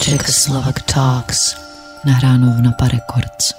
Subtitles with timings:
[0.00, 1.56] Czechoslovak Talks.
[2.04, 3.52] Nahráno v Napa Records.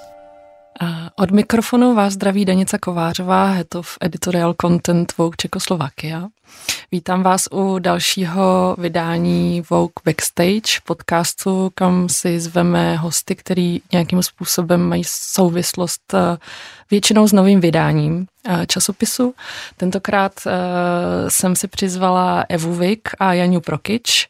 [1.16, 6.28] Od mikrofonu vás zdraví Danica Kovářová, head of editorial content Vogue Czechoslovakia.
[6.92, 14.82] Vítám vás u dalšího vydání Vogue Backstage podcastu, kam si zveme hosty, který nějakým způsobem
[14.82, 16.38] mají souvislost eh,
[16.92, 19.34] většinou s novým vydáním eh, časopisu.
[19.78, 20.52] Tentokrát uh,
[21.28, 24.30] jsem si přizvala Evu Vik a Janu Prokič.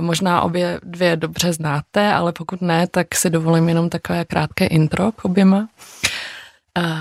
[0.00, 5.12] Možná obě dvě dobře znáte, ale pokud ne, tak si dovolím jenom takové krátké intro
[5.12, 5.68] k oběma.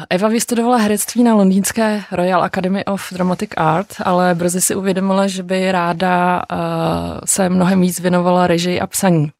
[0.09, 5.43] Eva vystudovala herectví na londýnské Royal Academy of Dramatic Art, ale brzy si uvědomila, že
[5.43, 6.41] by ráda
[7.25, 9.31] se mnohem víc věnovala režii a psaní.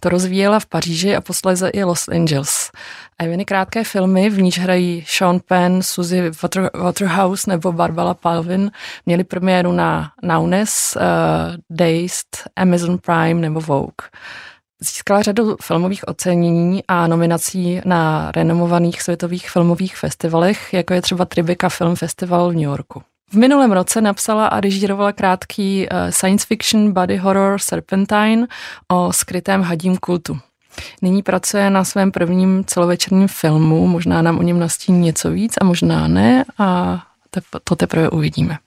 [0.00, 2.70] To rozvíjela v Paříži a posléze i Los Angeles.
[3.18, 8.70] Eviny krátké filmy, v níž hrají Sean Penn, Suzy Water, Waterhouse nebo Barbara Palvin,
[9.06, 11.02] měly premiéru na Naunes, uh,
[11.70, 14.08] Dazed, Amazon Prime nebo Vogue.
[14.80, 21.68] Získala řadu filmových ocenění a nominací na renomovaných světových filmových festivalech, jako je třeba Tribeca
[21.68, 23.02] Film Festival v New Yorku.
[23.32, 28.46] V minulém roce napsala a režírovala krátký uh, science fiction body horror Serpentine
[28.88, 30.38] o skrytém hadím kultu.
[31.02, 35.64] Nyní pracuje na svém prvním celovečerním filmu, možná nám o něm nastíní něco víc a
[35.64, 37.00] možná ne a
[37.64, 38.58] to teprve uvidíme.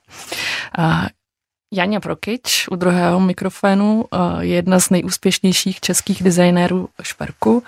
[1.73, 4.05] Jania Prokič u druhého mikrofonu
[4.39, 7.63] je jedna z nejúspěšnějších českých designérů šperku.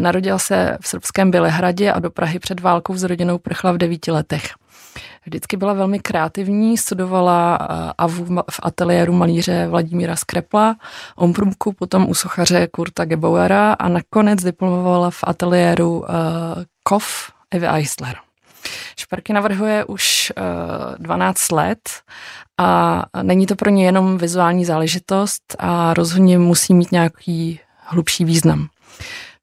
[0.00, 4.10] Narodila se v srbském Bělehradě a do Prahy před válkou s rodinou prchla v devíti
[4.10, 4.50] letech.
[5.24, 7.56] Vždycky byla velmi kreativní, studovala
[7.98, 10.76] AVU v ateliéru malíře Vladimíra Skrepla,
[11.16, 16.04] Omprumku, potom u sochaře Kurta Gebauera a nakonec diplomovala v ateliéru
[16.82, 18.16] KOF Evy Eisler.
[18.96, 20.32] Šperky navrhuje už
[20.98, 21.80] 12 let
[22.62, 28.68] a není to pro ně jenom vizuální záležitost a rozhodně musí mít nějaký hlubší význam.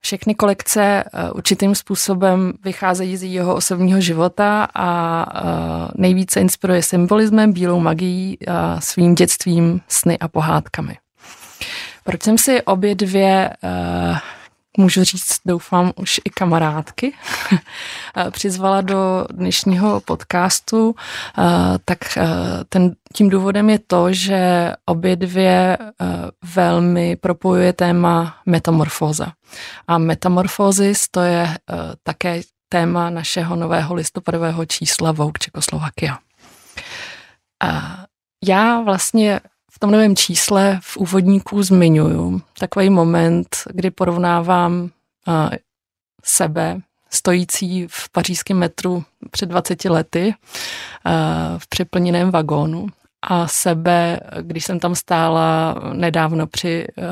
[0.02, 7.54] Všechny kolekce eh, určitým způsobem vycházejí z jeho osobního života a eh, nejvíce inspiruje symbolismem,
[7.54, 10.98] bílou magií, a svým dětstvím, sny a pohádkami.
[12.04, 14.18] Proč jsem si obě dvě eh,
[14.80, 17.14] můžu říct, doufám, už i kamarádky,
[18.32, 20.96] přizvala do dnešního podcastu,
[21.86, 21.98] tak
[22.70, 25.78] ten, tím důvodem je to, že obě dvě
[26.56, 29.32] velmi propojuje téma metamorfóza.
[29.88, 31.58] A metamorfózis to je
[32.04, 36.18] také téma našeho nového listopadového čísla Vogue Čekoslovakia.
[38.46, 39.40] Já vlastně
[39.80, 44.82] tom novém čísle v úvodníku zmiňuju takový moment, kdy porovnávám
[45.28, 45.50] uh,
[46.24, 50.34] sebe stojící v pařížském metru před 20 lety
[51.06, 51.12] uh,
[51.58, 52.88] v přeplněném vagónu
[53.22, 57.06] a sebe, když jsem tam stála nedávno při uh,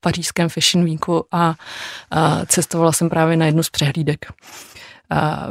[0.00, 4.26] pařížském Fashion Weeku a uh, cestovala jsem právě na jednu z přehlídek.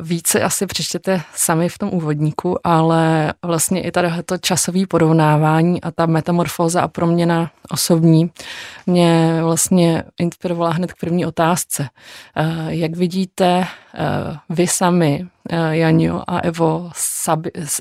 [0.01, 5.91] Více asi přečtěte sami v tom úvodníku, ale vlastně i tady to časové porovnávání a
[5.91, 8.31] ta metamorfóza a proměna osobní
[8.85, 11.89] mě vlastně inspirovala hned k první otázce.
[12.67, 13.67] Jak vidíte
[14.49, 15.27] vy sami,
[15.71, 16.91] Janio a Evo,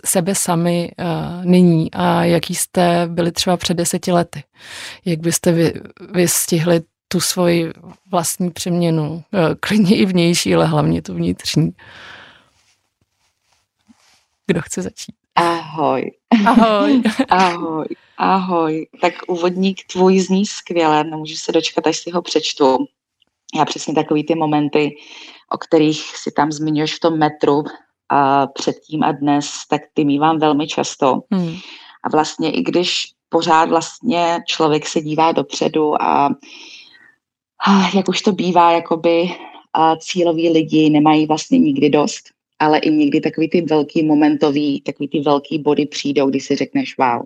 [0.05, 0.93] sebe sami
[1.45, 4.45] nyní a jaký jste byli třeba před deseti lety?
[5.05, 5.75] Jak byste vy,
[6.15, 6.81] vy stihli
[7.13, 7.73] tu svoji
[8.11, 11.71] vlastní přeměnu, eh, klidně i vnější, ale hlavně tu vnitřní.
[14.47, 15.15] Kdo chce začít?
[15.35, 16.11] Ahoj.
[16.47, 17.03] Ahoj.
[17.29, 17.87] ahoj.
[18.19, 18.87] Ahoj.
[19.01, 22.87] Tak úvodník tvůj zní skvěle, nemůžu se dočkat, až si ho přečtu.
[23.59, 24.91] Já přesně takový ty momenty,
[25.51, 27.65] o kterých si tam zmiňuješ v tom metru
[28.09, 31.21] a předtím a dnes, tak ty mývám velmi často.
[31.31, 31.57] Hmm.
[32.05, 36.31] A vlastně i když pořád vlastně člověk se dívá dopředu a
[37.95, 39.29] jak už to bývá, jakoby
[39.99, 45.21] cíloví lidi nemají vlastně nikdy dost, ale i někdy takový ty velký momentový, takový ty
[45.21, 47.23] velký body přijdou, kdy si řekneš wow,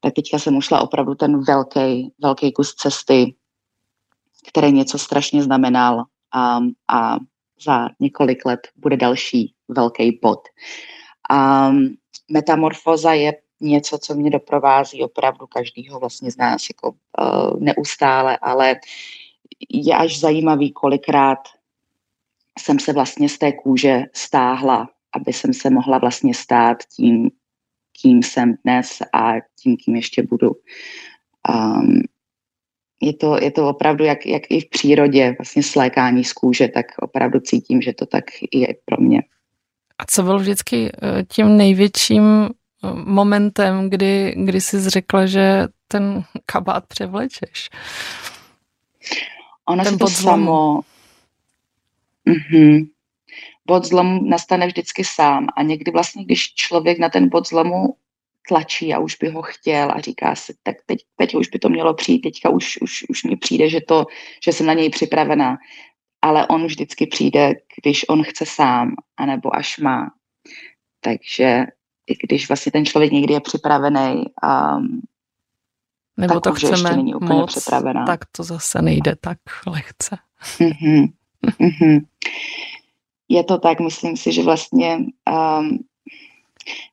[0.00, 3.34] tak teďka jsem ušla opravdu ten velký, velký kus cesty,
[4.48, 7.16] který něco strašně znamenal a, a
[7.64, 10.40] za několik let bude další velký bod.
[11.30, 11.70] A
[12.32, 18.76] metamorfoza je něco, co mě doprovází opravdu každýho vlastně z nás jako uh, neustále, ale
[19.68, 21.38] je až zajímavý, kolikrát
[22.58, 27.30] jsem se vlastně z té kůže stáhla, aby jsem se mohla vlastně stát tím,
[28.02, 30.52] kým jsem dnes a tím, kým ještě budu.
[31.48, 32.02] Um,
[33.02, 36.86] je to, je to opravdu, jak, jak i v přírodě, vlastně slékání z kůže, tak
[36.98, 39.22] opravdu cítím, že to tak je pro mě.
[39.98, 42.48] A co byl vždycky eh, tím největším eh,
[42.94, 47.70] momentem, kdy, kdy jsi řekla, že ten kabát převlečeš?
[49.70, 50.80] Ono se to samo...
[52.26, 52.88] Mm-hmm.
[53.66, 57.94] Bod zlomu nastane vždycky sám a někdy vlastně, když člověk na ten bod zlomu
[58.48, 61.68] tlačí a už by ho chtěl a říká si, tak teď, teď už by to
[61.68, 64.06] mělo přijít, teďka už, už, už mi přijde, že, to,
[64.44, 65.58] že jsem na něj připravená.
[66.22, 70.10] Ale on vždycky přijde, když on chce sám, anebo až má.
[71.00, 71.64] Takže
[72.06, 75.00] i když vlastně ten člověk někdy je připravený, um,
[76.20, 78.06] nebo tak to chceme ještě není úplně moc, připravená.
[78.06, 80.16] tak to zase nejde tak lehce.
[80.58, 81.12] Mm-hmm.
[81.60, 82.00] Mm-hmm.
[83.28, 85.78] Je to tak, myslím si, že vlastně um,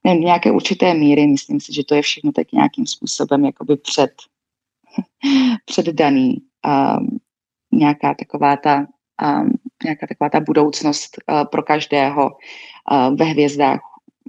[0.04, 4.12] nevím, nějaké určité míry, myslím si, že to je všechno tak nějakým způsobem jakoby před,
[5.66, 6.38] předdaný.
[6.68, 7.20] Um,
[7.72, 8.88] nějaká taková ta
[9.22, 9.52] um,
[9.84, 12.32] nějaká taková ta budoucnost uh, pro každého
[12.92, 13.80] uh, ve hvězdách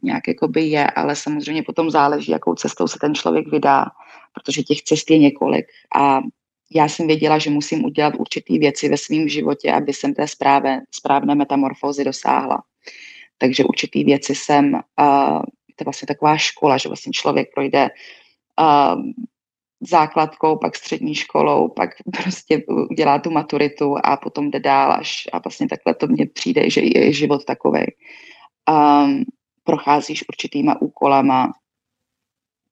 [0.02, 3.86] nějak jakoby je, ale samozřejmě potom záleží, jakou cestou se ten člověk vydá,
[4.38, 6.20] protože těch cest je několik a
[6.74, 10.82] já jsem věděla, že musím udělat určité věci ve svém životě, aby jsem té správné,
[10.90, 12.62] správné metamorfózy dosáhla.
[13.38, 15.42] Takže určitý věci jsem, uh,
[15.76, 17.88] to je vlastně taková škola, že vlastně člověk projde
[18.60, 19.02] uh,
[19.80, 21.90] základkou, pak střední školou, pak
[22.22, 26.70] prostě udělá tu maturitu a potom jde dál až a vlastně takhle to mně přijde,
[26.70, 27.86] že je život takovej.
[28.70, 29.24] Um,
[29.64, 31.52] procházíš určitýma úkolama,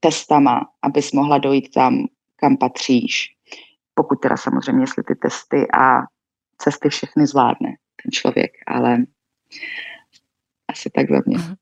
[0.06, 2.06] testama, abys mohla dojít tam,
[2.37, 3.29] kam patříš.
[3.94, 6.00] Pokud teda samozřejmě, jestli ty testy a
[6.58, 7.69] cesty všechny zvládne
[8.03, 8.99] ten člověk, ale
[10.69, 11.38] asi tak za mě.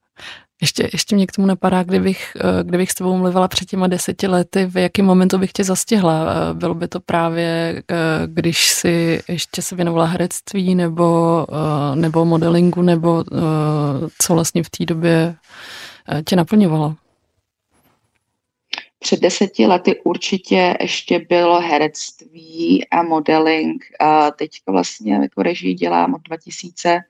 [0.63, 4.27] Ještě, ještě mě k tomu napadá, kdybych, eh, kdybych s tebou mluvila před těma deseti
[4.27, 6.27] lety, v jakém momentu bych tě zastihla.
[6.27, 7.95] Eh, bylo by to právě, eh,
[8.27, 11.47] když si ještě se věnovala herectví nebo,
[11.95, 13.25] nebo modelingu, nebo
[14.23, 15.37] co vlastně v té době
[16.25, 16.95] tě naplňovalo?
[19.05, 23.85] Před deseti lety určitě ještě bylo herectví a modeling.
[24.01, 27.01] A teďka vlastně jako režii dělám od 2000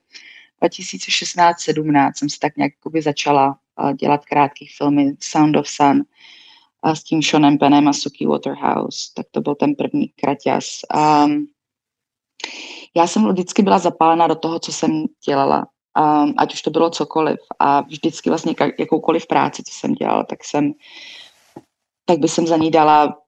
[0.62, 3.58] 2016-17 jsem se tak nějak začala
[4.00, 6.02] dělat krátké filmy Sound of Sun
[6.82, 10.80] a s tím Seanem Penem a Suki Waterhouse, tak to byl ten první kraťas.
[11.24, 11.46] Um,
[12.96, 15.66] já jsem vždycky byla zapálena do toho, co jsem dělala,
[15.98, 20.44] um, ať už to bylo cokoliv a vždycky vlastně jakoukoliv práci, co jsem dělala, tak
[20.44, 20.72] jsem
[22.04, 23.18] tak by jsem za ní dala,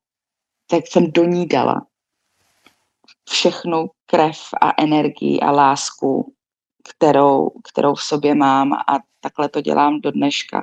[0.71, 1.87] tak jsem do ní dala
[3.29, 6.33] všechnu krev a energii a lásku
[6.89, 10.63] kterou, kterou v sobě mám a takhle to dělám do dneška.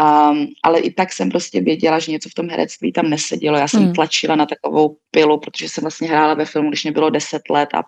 [0.00, 3.58] Um, ale i tak jsem prostě věděla, že něco v tom herectví tam nesedělo.
[3.58, 3.92] Já jsem hmm.
[3.92, 7.68] tlačila na takovou pilu, protože jsem vlastně hrála ve filmu, když mě bylo 10 let
[7.74, 7.82] a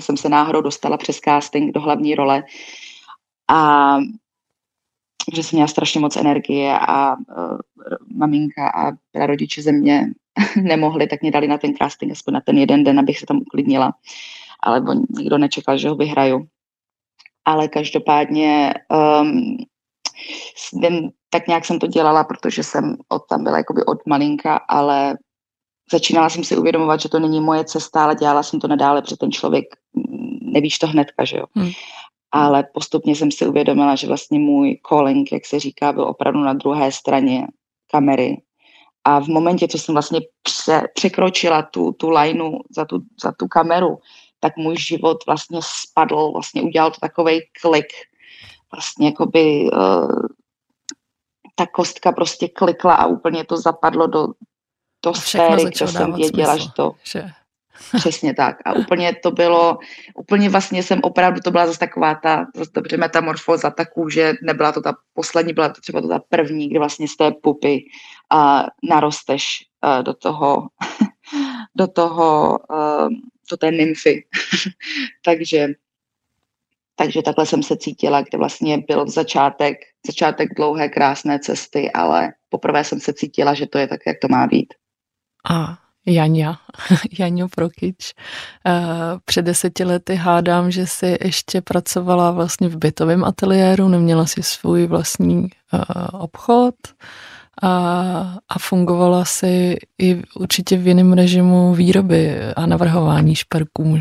[0.00, 2.42] jsem se náhodou dostala přes casting do hlavní role.
[3.48, 3.96] A
[5.34, 7.58] že jsem měla strašně moc energie a uh,
[8.16, 8.92] maminka a
[9.26, 10.06] rodiče ze mě
[10.62, 13.36] nemohli, tak mě dali na ten casting aspoň na ten jeden den, abych se tam
[13.36, 13.92] uklidnila
[14.62, 16.46] alebo nikdo nečekal, že ho vyhraju.
[17.44, 19.56] Ale každopádně um,
[20.72, 25.18] vím, tak nějak jsem to dělala, protože jsem od tam byla jakoby od malinka, ale
[25.92, 29.16] začínala jsem si uvědomovat, že to není moje cesta, ale dělala jsem to nadále, protože
[29.16, 31.44] ten člověk mm, nevíš to hnedka, že jo.
[31.54, 31.70] Hmm.
[32.32, 36.52] Ale postupně jsem si uvědomila, že vlastně můj calling, jak se říká, byl opravdu na
[36.52, 37.46] druhé straně
[37.90, 38.42] kamery.
[39.04, 43.48] A v momentě, co jsem vlastně pře- překročila tu, tu lineu za tu, za tu
[43.48, 43.98] kameru,
[44.40, 47.86] tak můj život vlastně spadl, vlastně udělal to takový klik.
[48.72, 50.22] Vlastně jakoby uh,
[51.54, 54.26] ta kostka prostě klikla a úplně to zapadlo do,
[55.04, 56.92] do sféry, kde jsem věděla, smysl, že to...
[57.04, 57.30] Že...
[57.96, 58.56] Přesně tak.
[58.64, 59.78] A úplně to bylo,
[60.14, 64.72] úplně vlastně jsem opravdu, to byla zase taková ta, zase dobře metamorfoza, ta kůže, nebyla
[64.72, 67.84] to ta poslední, byla to třeba to ta první, kdy vlastně z té pupy
[68.34, 70.68] uh, narosteš uh, do toho,
[71.76, 72.58] do toho
[73.48, 74.24] to té nymfy.
[75.24, 75.68] takže,
[76.96, 82.84] takže takhle jsem se cítila, kde vlastně byl začátek, začátek dlouhé, krásné cesty, ale poprvé
[82.84, 84.74] jsem se cítila, že to je tak, jak to má být.
[85.50, 86.54] A Jania,
[87.18, 88.14] Janio Prokyč.
[88.66, 88.72] Eh,
[89.24, 94.86] před deseti lety hádám, že si ještě pracovala vlastně v bytovém ateliéru, neměla si svůj
[94.86, 95.78] vlastní eh,
[96.12, 96.74] obchod
[97.62, 97.70] a,
[98.48, 103.98] a fungovala si i určitě v jiném režimu výroby a navrhování šperků.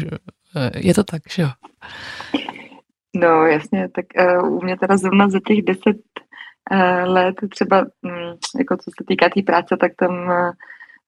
[0.55, 1.49] Eh, je to tak, že jo?
[3.15, 4.05] No jasně, tak
[4.43, 5.97] u mě teda zrovna za těch deset
[7.03, 10.31] let třeba, um, jako co se týká té tý práce, tak tam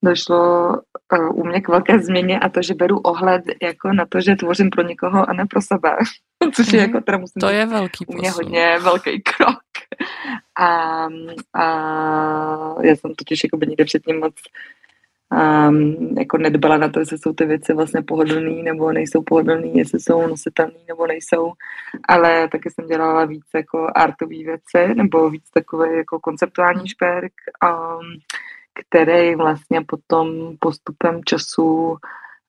[0.03, 4.21] došlo uh, u mě k velké změně a to, že beru ohled jako na to,
[4.21, 5.97] že tvořím pro někoho a ne pro sebe.
[6.55, 9.61] Což je mm, jako teda musím To je velký u mě hodně velký krok.
[10.59, 11.07] A,
[11.53, 11.65] a
[12.81, 14.33] já jsem totiž jako by nikde předtím moc
[15.31, 19.99] um, jako nedbala na to, jestli jsou ty věci vlastně pohodlný nebo nejsou pohodlný, jestli
[19.99, 21.51] jsou nositelný nebo nejsou,
[22.07, 28.05] ale taky jsem dělala víc jako artové věci nebo víc takový jako konceptuální šperk, um,
[28.87, 31.97] který vlastně potom postupem času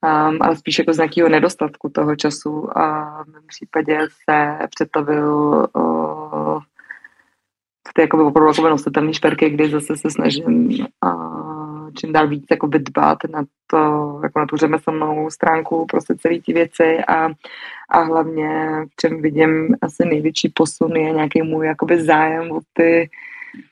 [0.02, 3.98] um, ale spíš jako z nějakého nedostatku toho času a v mém případě
[4.30, 5.36] se přetavil
[5.74, 6.60] uh,
[7.88, 10.68] v ty jakoby opravdu jakoby nositelné šperky, kdy zase se snažím
[11.04, 16.40] uh, čím dál víc jakoby dbát na to, jako na tu řemeslnou stránku prostě celé
[16.40, 17.28] ty věci a,
[17.88, 23.10] a hlavně v čem vidím asi největší posun je nějaký můj jakoby zájem o ty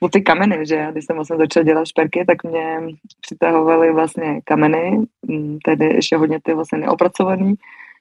[0.01, 2.81] o ty kameny, že když jsem vlastně začala dělat šperky, tak mě
[3.21, 7.55] přitahovaly vlastně kameny, mm, tedy ještě hodně ty vlastně neopracovaný,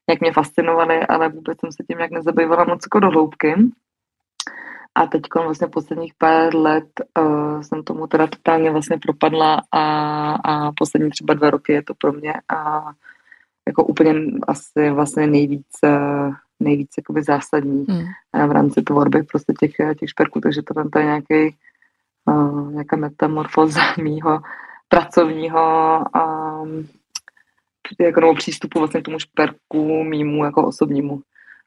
[0.09, 3.55] jak mě fascinovaly, ale vůbec jsem se tím jak nezabývala moc jako do hloubky.
[4.95, 9.83] A teď vlastně posledních pár let uh, jsem tomu teda totálně vlastně propadla a,
[10.33, 12.91] a poslední třeba dva roky je to pro mě a
[13.67, 14.13] jako úplně
[14.47, 18.05] asi vlastně nejvíc, uh, nejvíc jakoby zásadní hmm.
[18.47, 21.55] v rámci tvorby prostě těch, těch šperků, takže to tam je nějaký
[22.71, 24.39] nějaká metamorfoza mýho
[24.87, 26.87] pracovního um,
[27.99, 31.21] jako nebo přístupu vlastně k tomu šperku mýmu jako osobnímu.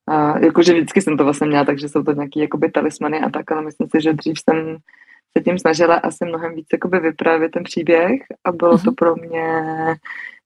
[0.08, 3.52] A jakože vždycky jsem to vlastně měla, takže jsou to nějaký jakoby talismany a tak,
[3.52, 4.76] ale myslím si, že dřív jsem
[5.38, 8.94] se tím snažila asi mnohem víc jakoby vyprávět ten příběh a bylo to mhm.
[8.94, 9.46] pro mě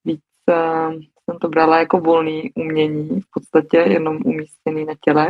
[0.05, 0.95] víc, uh,
[1.31, 5.29] jsem to brala jako volný umění, v podstatě jenom umístěný na těle,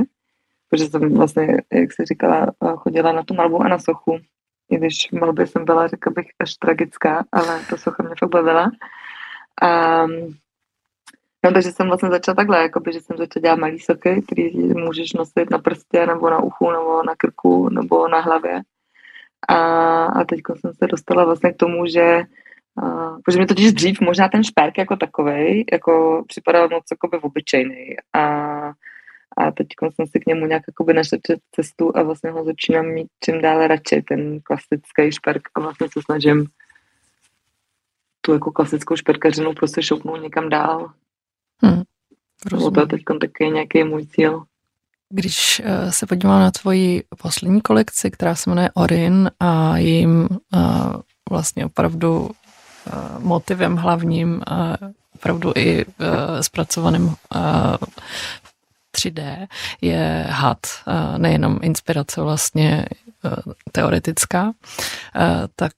[0.71, 4.18] protože jsem vlastně, jak se říkala, chodila na tu malbu a na sochu,
[4.70, 8.30] i když v malbě jsem byla, řekla bych, až tragická, ale ta socha mě fakt
[8.30, 8.70] bavila.
[10.04, 10.35] Um,
[11.44, 15.12] No, takže jsem vlastně začala takhle, jakoby, že jsem začala dělat malý soky, který můžeš
[15.12, 18.61] nosit na prstě, nebo na uchu, nebo na krku, nebo na hlavě.
[19.49, 19.56] A,
[20.04, 22.23] a teď jsem se dostala vlastně k tomu, že
[22.82, 27.96] Uh, protože mi totiž dřív možná ten šperk jako takový jako připadal moc jakoby obyčejný
[28.12, 28.20] a,
[29.37, 31.19] a teď jsem si k němu nějak jakoby našla
[31.55, 36.00] cestu a vlastně ho začínám mít čím dále radši, ten klasický šperk a vlastně se
[36.05, 36.47] snažím
[38.21, 40.90] tu jako klasickou šperkařinu prostě šoupnout někam dál.
[41.62, 41.83] Hmm,
[42.75, 44.43] to je teď taky nějaký můj cíl.
[45.09, 50.61] Když eh, se podívám na tvoji poslední kolekci, která se jmenuje Orin a jejím uh,
[51.31, 52.31] vlastně opravdu uh,
[53.19, 54.43] motivem hlavním,
[55.14, 55.85] opravdu i
[56.40, 57.14] zpracovaným
[58.96, 59.46] 3D,
[59.80, 60.58] je had,
[61.16, 62.86] nejenom inspirace vlastně
[63.72, 64.52] teoretická,
[65.56, 65.72] tak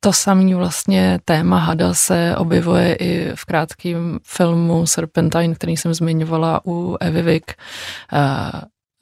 [0.00, 6.60] to samé vlastně téma hada se objevuje i v krátkém filmu Serpentine, který jsem zmiňovala
[6.66, 7.52] u Evy Vick.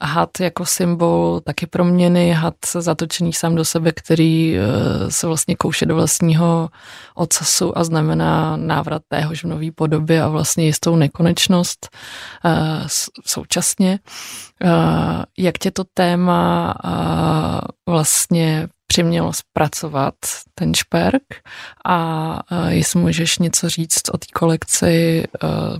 [0.01, 4.65] Had jako symbol taky proměny, had zatočený sám do sebe, který uh,
[5.09, 6.69] se vlastně kouše do vlastního
[7.15, 11.89] ocasu a znamená návrat téhož v nový podobě a vlastně jistou nekonečnost
[12.45, 12.51] uh,
[13.25, 13.99] současně.
[14.63, 16.73] Uh, jak tě to téma
[17.89, 20.15] vlastně přimělo zpracovat
[20.55, 21.23] ten šperk
[21.85, 25.23] a jestli můžeš něco říct o té kolekci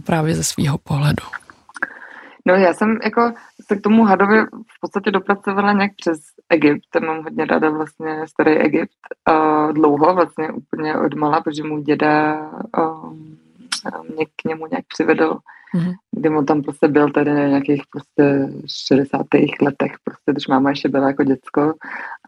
[0.05, 1.23] právě ze svého pohledu.
[2.49, 3.33] No já jsem jako
[3.67, 6.81] se k tomu hadovi v podstatě dopracovala nějak přes Egypt.
[6.89, 8.97] Tam mám hodně ráda vlastně starý Egypt.
[9.29, 12.41] Uh, dlouho vlastně úplně od mala, protože můj děda
[12.77, 13.37] um,
[14.15, 15.39] mě k němu nějak přivedl
[15.75, 15.93] mm-hmm.
[16.11, 19.21] kdy on tam prostě byl tady na nějakých prostě 60.
[19.61, 21.73] letech, prostě, když máma ještě byla jako děcko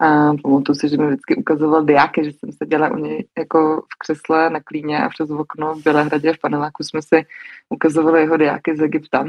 [0.00, 3.98] a pamatuju si, že mi vždycky ukazoval diáky, že jsem seděla u něj jako v
[3.98, 7.26] křesle na klíně a přes okno v Bělehradě v paneláku jsme si
[7.68, 9.24] ukazovali jeho diáky z Egypta.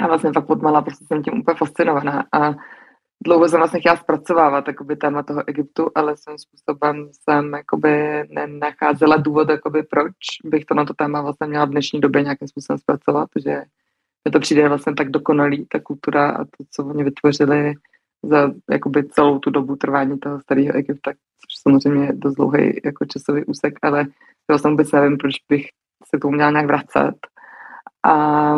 [0.00, 2.24] A vlastně fakt podmala, prostě jsem tím úplně fascinovaná.
[2.32, 2.54] A
[3.24, 9.16] dlouho jsem vlastně chtěla zpracovávat jakoby, téma toho Egyptu, ale svým způsobem jsem jakoby, nenacházela
[9.16, 10.14] důvod, jakoby, proč
[10.44, 13.62] bych to na to téma vlastně měla v dnešní době nějakým způsobem zpracovat, že
[14.24, 17.74] mi to přijde vlastně tak dokonalý, ta kultura a to, co oni vytvořili
[18.22, 23.04] za jakoby, celou tu dobu trvání toho starého Egypta, což samozřejmě je dost dlouhý jako
[23.04, 24.06] časový úsek, ale
[24.50, 25.66] já jsem vůbec nevím, proč bych
[26.10, 27.14] se tomu měla nějak vracet.
[28.06, 28.54] A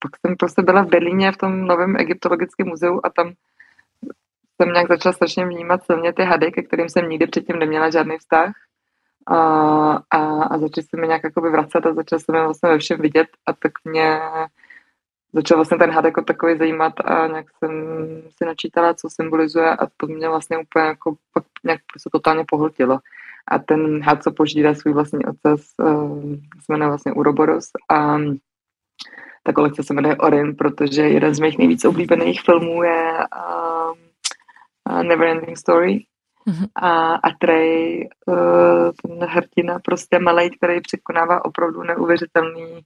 [0.00, 3.32] pak jsem prostě byla v Berlíně v tom novém egyptologickém muzeu a tam
[4.56, 8.18] jsem nějak začala strašně vnímat silně ty hady, ke kterým jsem nikdy předtím neměla žádný
[8.18, 8.52] vztah.
[9.26, 9.36] A,
[10.10, 13.28] a, a začala se mi nějak jakoby vracet a začala jsem vlastně ve všem vidět
[13.46, 14.20] a tak mě
[15.32, 17.70] začal vlastně ten had jako takový zajímat a nějak jsem
[18.36, 22.98] si načítala, co symbolizuje a to mě vlastně úplně jako pak nějak prostě totálně pohltilo.
[23.48, 28.18] A ten had, co požírá svůj vlastní ocas, uh, se jmenuje vlastně Uroboros a
[29.46, 33.92] ta kolekce se jmenuje Orin, protože jeden z mých nejvíc oblíbených filmů je uh,
[34.90, 36.04] uh, Neverending Story.
[36.48, 36.66] Mm-hmm.
[36.74, 42.80] A, a Trey, uh, ten hrdina, prostě malej, který překonává opravdu neuvěřitelný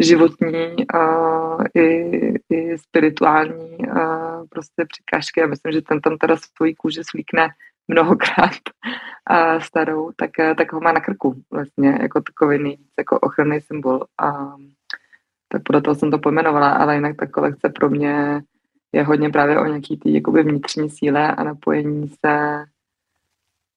[0.00, 2.10] životní uh, i,
[2.50, 5.40] i spirituální uh, prostě překážky.
[5.40, 7.48] Já myslím, že ten tam teda svoji kůži slíkne
[7.88, 8.52] mnohokrát
[9.30, 13.60] uh, starou, tak, uh, tak ho má na krku vlastně jako takový nejvíc jako ochranný
[13.60, 14.04] symbol.
[14.18, 14.54] A,
[15.52, 18.42] tak podle toho jsem to pojmenovala, ale jinak ta kolekce pro mě
[18.92, 22.64] je hodně právě o nějaký tý jakoby vnitřní síle a napojení se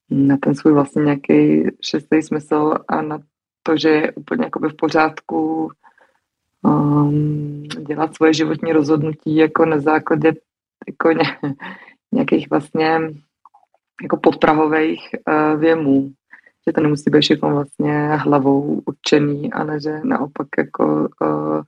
[0.09, 3.19] na ten svůj vlastně nějaký šestý smysl a na
[3.63, 5.71] to, že je úplně jakoby v pořádku
[6.61, 10.33] um, dělat svoje životní rozhodnutí jako na základě
[10.87, 11.23] jako ně,
[12.11, 12.99] nějakých vlastně
[14.03, 16.11] jako podprahových uh, věmů.
[16.67, 21.61] Že to nemusí být všechno vlastně hlavou určený, ale že naopak jako uh,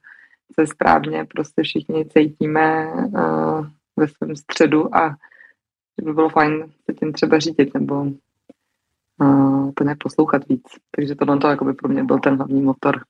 [0.60, 5.10] se správně prostě všichni cítíme uh, ve svém středu a
[6.00, 8.02] že by bylo fajn se tím třeba řídit nebo
[9.22, 10.64] uh, to nějak poslouchat víc.
[10.92, 13.02] Takže tohle to by pro mě byl ten hlavní motor.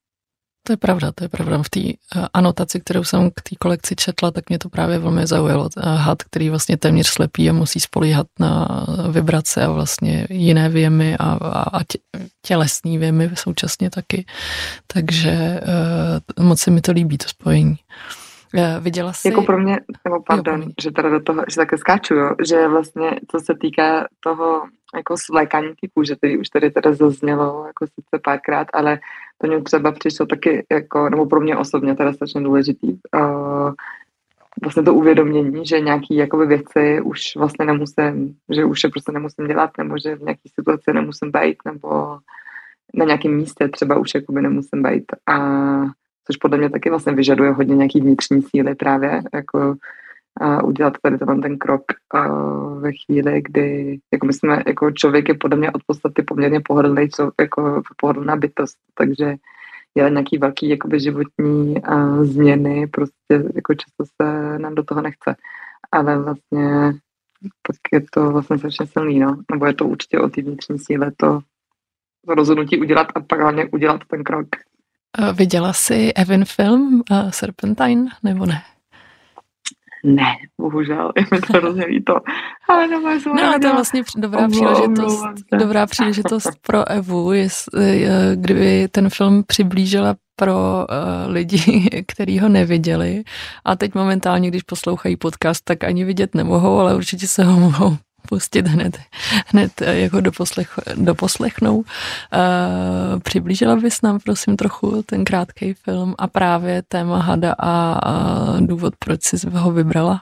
[0.65, 1.63] To je pravda, to je pravda.
[1.63, 5.27] V té uh, anotaci, kterou jsem k té kolekci četla, tak mě to právě velmi
[5.27, 5.69] zaujalo.
[5.77, 11.17] Uh, had, který vlastně téměř slepý a musí spolíhat na vibrace a vlastně jiné věmy
[11.17, 11.97] a, a, a tě,
[12.41, 14.25] tělesní věmy současně taky.
[14.87, 15.61] Takže
[16.37, 17.77] uh, moc se mi to líbí, to spojení.
[18.55, 19.27] Uh, viděla jsi...
[19.27, 22.67] Jako pro mě, nebo pardon, jo, že teda do toho, že také skáču, jo, že
[22.67, 24.61] vlastně, co se týká toho
[24.95, 28.99] jako svlékání ty kůže, který už tady teda zaznělo jako sice párkrát, ale
[29.37, 33.71] to mě třeba přišlo taky jako, nebo pro mě osobně teda strašně důležitý, uh,
[34.61, 39.47] vlastně to uvědomění, že nějaký jakoby věci už vlastně nemusím, že už je prostě nemusím
[39.47, 42.19] dělat, nebo že v nějaké situaci nemusím být, nebo
[42.93, 45.05] na nějakém místě třeba už jakoby nemusím být.
[45.27, 45.37] A
[46.27, 49.75] což podle mě taky vlastně vyžaduje hodně nějaký vnitřní síly právě, jako
[50.41, 51.83] a udělat tady ten, ten krok
[52.13, 52.27] a
[52.79, 57.09] ve chvíli, kdy jako my jsme, jako člověk je podle mě od podstaty poměrně pohodlný,
[57.09, 59.35] co, jako pohodlná bytost, takže
[59.95, 65.35] je nějaký velký jakoby životní a změny, prostě jako často se nám do toho nechce.
[65.91, 66.93] Ale vlastně
[67.61, 69.37] tak je to vlastně strašně silný, no.
[69.51, 71.39] Nebo je to určitě o té vnitřní síle to
[72.27, 74.47] rozhodnutí udělat a pak hlavně udělat ten krok.
[75.33, 78.61] Viděla jsi Evan film uh, Serpentine, nebo ne?
[80.05, 82.15] Ne, bohužel, je mi to hrozně líto.
[82.69, 85.23] Ale no, no, to je vlastně dobrá příležitost,
[85.59, 87.69] dobrá příležitost pro Evu, jest,
[88.35, 93.23] kdyby ten film přiblížila pro uh, lidi, kteří ho neviděli.
[93.65, 97.97] A teď momentálně, když poslouchají podcast, tak ani vidět nemohou, ale určitě se ho mohou
[98.25, 98.97] pustit hned,
[99.47, 101.77] hned eh, jako doposlech, doposlechnou.
[101.77, 101.83] Uh,
[103.23, 108.93] přiblížila bys nám prosím trochu ten krátký film a právě téma hada a, a důvod,
[108.99, 110.21] proč jsi ho vybrala?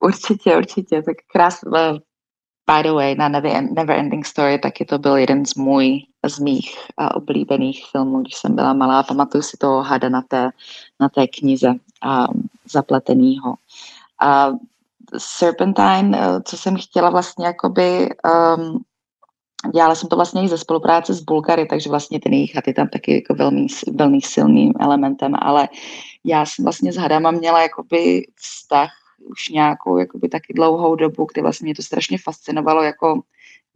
[0.00, 1.02] Určitě, určitě.
[1.02, 1.70] Tak krásně.
[2.70, 6.78] By the way, na Never Ending Story taky to byl jeden z můj, z mých
[7.14, 9.02] oblíbených filmů, když jsem byla malá.
[9.02, 10.50] Pamatuju si toho hada na té,
[11.00, 13.54] na té knize um, zapletenýho.
[14.24, 14.56] Uh,
[15.18, 18.08] Serpentine, eh, co jsem chtěla vlastně jakoby,
[18.58, 18.84] um,
[19.72, 22.88] dělala jsem to vlastně i ze spolupráce s Bulgary, takže vlastně ten jejich je tam
[22.88, 25.68] taky jako velmi, velmi silným elementem, ale
[26.24, 28.90] já jsem vlastně s hadama měla jakoby vztah
[29.30, 33.22] už nějakou jakoby taky dlouhou dobu, kdy vlastně mě to strašně fascinovalo jako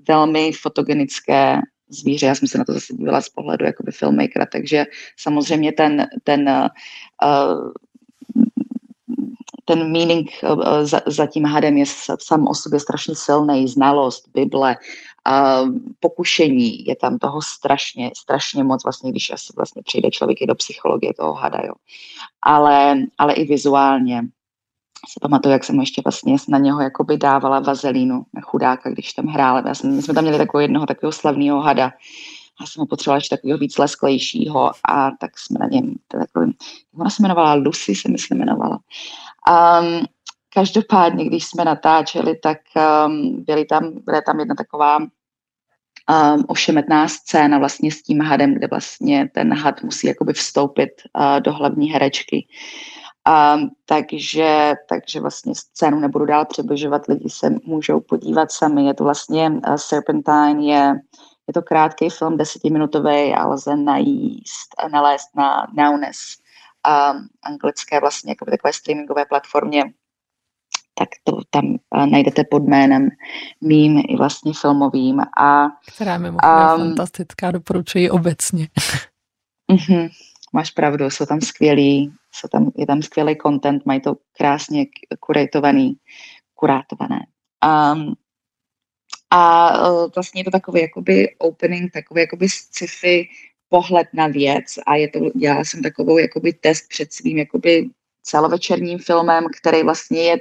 [0.08, 2.26] velmi fotogenické zvíře.
[2.26, 4.84] Já jsem se na to zase dívala z pohledu jakoby filmmakera, takže
[5.16, 6.48] samozřejmě ten, ten
[7.24, 7.72] uh,
[9.70, 11.84] ten meaning eh, eh, za, za tím hadem je
[12.18, 14.76] sám o sobě strašně silný, znalost, Bible,
[16.00, 20.54] pokušení, je tam toho strašně, strašně moc, vlastně, když asi vlastně přijde člověk i do
[20.54, 21.74] psychologie toho hada, jo.
[22.42, 24.22] Ale, ale i vizuálně
[25.08, 29.62] se pamatuju, jak jsem ještě vlastně na něho jakoby dávala vazelínu, chudáka, když tam hrál.
[29.66, 31.92] Já jsem, my jsme tam měli takového jednoho takového slavného hada,
[32.60, 36.56] já jsem ho potřebovala ještě takového víc lesklejšího a tak jsme na něm, takový,
[36.98, 38.78] ona se jmenovala Lucy, se myslím jmenovala.
[39.50, 40.04] Um,
[40.54, 42.58] každopádně, když jsme natáčeli, tak
[43.06, 48.66] um, byly tam, byla tam jedna taková um, ošemetná scéna vlastně s tím hadem, kde
[48.66, 52.46] vlastně ten had musí jakoby vstoupit uh, do hlavní herečky.
[53.54, 58.86] Um, takže, takže vlastně scénu nebudu dál přibližovat, lidi se můžou podívat sami.
[58.86, 60.94] Je to vlastně uh, Serpentine, je,
[61.50, 66.16] je to krátký film, desetiminutový, ale lze najíst, nalézt na Naunes,
[66.88, 69.84] um, anglické vlastně jako takové streamingové platformě
[70.98, 73.08] tak to tam uh, najdete pod jménem
[73.60, 75.20] mým i vlastně filmovým.
[75.20, 78.68] A, Která je mimochodem um, fantastická, doporučuji obecně.
[79.72, 80.10] uh-huh,
[80.52, 84.86] máš pravdu, jsou tam skvělí, jsou tam, je tam skvělý content, mají to krásně
[85.20, 85.96] kuratovaný,
[86.54, 87.20] kurátované.
[87.64, 88.14] Um,
[89.30, 93.28] a uh, vlastně je to takový jakoby opening, takový jakoby sci-fi
[93.68, 97.90] pohled na věc a je to, dělala jsem takovou jakoby test před svým jakoby
[98.22, 100.40] celovečerním filmem, který vlastně je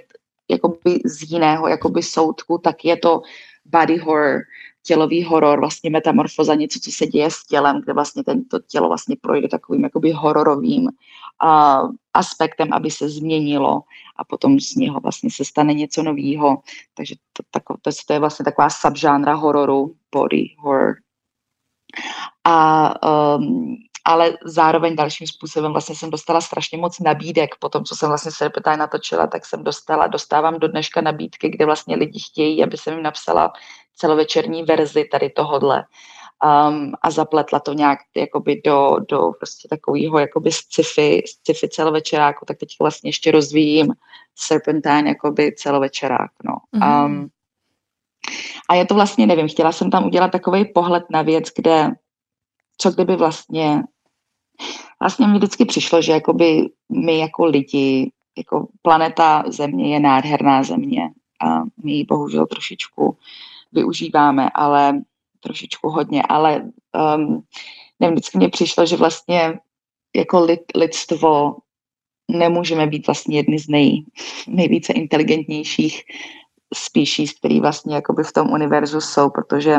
[0.49, 3.21] jakoby z jiného jakoby soudku, tak je to
[3.65, 4.41] body horror,
[4.89, 9.15] tělový horor, vlastně metamorfoza, něco, co se děje s tělem, kde vlastně tento tělo vlastně
[9.21, 13.81] projde takovým jakoby hororovým uh, aspektem, aby se změnilo
[14.15, 16.57] a potom z něho vlastně se stane něco nového.
[16.93, 20.95] Takže to, to, to, to je vlastně taková subžánra hororu, body horror.
[22.43, 23.75] A um,
[24.09, 28.31] ale zároveň dalším způsobem vlastně jsem dostala strašně moc nabídek po tom, co jsem vlastně
[28.31, 32.93] Serpentine natočila, tak jsem dostala, dostávám do dneška nabídky, kde vlastně lidi chtějí, aby jsem
[32.93, 33.53] jim napsala
[33.95, 35.85] celovečerní verzi tady tohodle
[36.43, 42.57] um, a zapletla to nějak jakoby do, do prostě takového jakoby sci-fi, sci-fi celovečeráku, tak
[42.57, 43.93] teď vlastně ještě rozvíjím
[44.35, 46.53] Serpentine jakoby celovečerák, no.
[46.75, 47.05] Mm-hmm.
[47.05, 47.27] Um,
[48.69, 51.91] a je to vlastně, nevím, chtěla jsem tam udělat takový pohled na věc, kde
[52.81, 53.83] co kdyby vlastně,
[54.99, 61.09] vlastně mi vždycky přišlo, že jakoby my jako lidi, jako planeta Země je nádherná země
[61.41, 63.17] a my ji bohužel trošičku
[63.71, 65.01] využíváme, ale
[65.39, 66.61] trošičku hodně, ale
[67.15, 67.43] um,
[67.99, 69.59] nevím, vždycky mi přišlo, že vlastně
[70.15, 71.55] jako lid, lidstvo
[72.31, 74.05] nemůžeme být vlastně jedny z nej,
[74.47, 76.03] nejvíce inteligentnějších
[76.73, 79.77] species, který vlastně jakoby v tom univerzu jsou, protože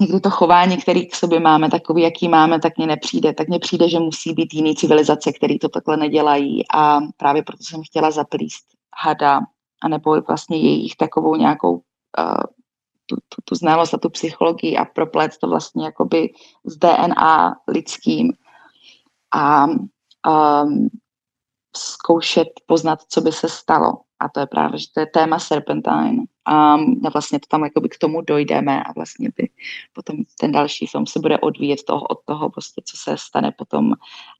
[0.00, 3.34] někdy to chování, který k sobě máme, takový, jaký máme, tak mně nepřijde.
[3.34, 7.62] Tak mně přijde, že musí být jiný civilizace, který to takhle nedělají a právě proto
[7.62, 8.64] jsem chtěla zaplíst
[9.04, 9.40] hada
[9.82, 11.80] a nebo vlastně jejich takovou nějakou uh,
[13.06, 16.32] tu, tu, tu znalost a tu psychologii a proplet to vlastně jakoby
[16.64, 18.32] s DNA lidským
[19.34, 20.88] a um,
[21.76, 23.92] zkoušet poznat, co by se stalo.
[24.20, 26.24] A to je právě, že to je téma Serpentine.
[26.44, 26.76] A
[27.12, 29.48] vlastně to tam jakoby k tomu dojdeme a vlastně by
[29.92, 33.92] potom ten další film se bude odvíjet toho, od toho, prostě, co se stane potom,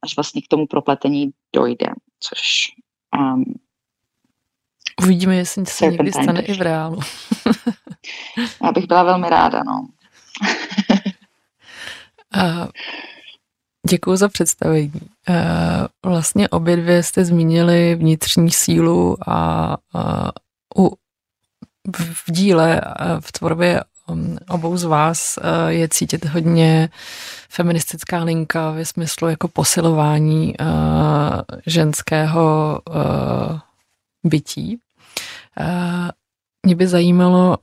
[0.03, 1.87] až vlastně k tomu propletení dojde,
[2.19, 2.67] což
[3.19, 3.43] um,
[5.03, 6.99] Uvidíme, jestli se někdy stane i v reálu.
[8.63, 9.87] Já bych byla velmi ráda, no.
[13.89, 15.01] Děkuji za představení.
[16.05, 19.77] Vlastně obě dvě jste zmínili vnitřní sílu a,
[20.77, 20.95] u,
[21.97, 22.81] v díle,
[23.19, 26.89] v tvorbě um, obou z vás je cítit hodně
[27.49, 30.53] feministická linka ve smyslu jako posilování
[31.65, 32.79] ženského
[34.23, 34.77] bytí.
[36.65, 37.57] Mě by zajímalo,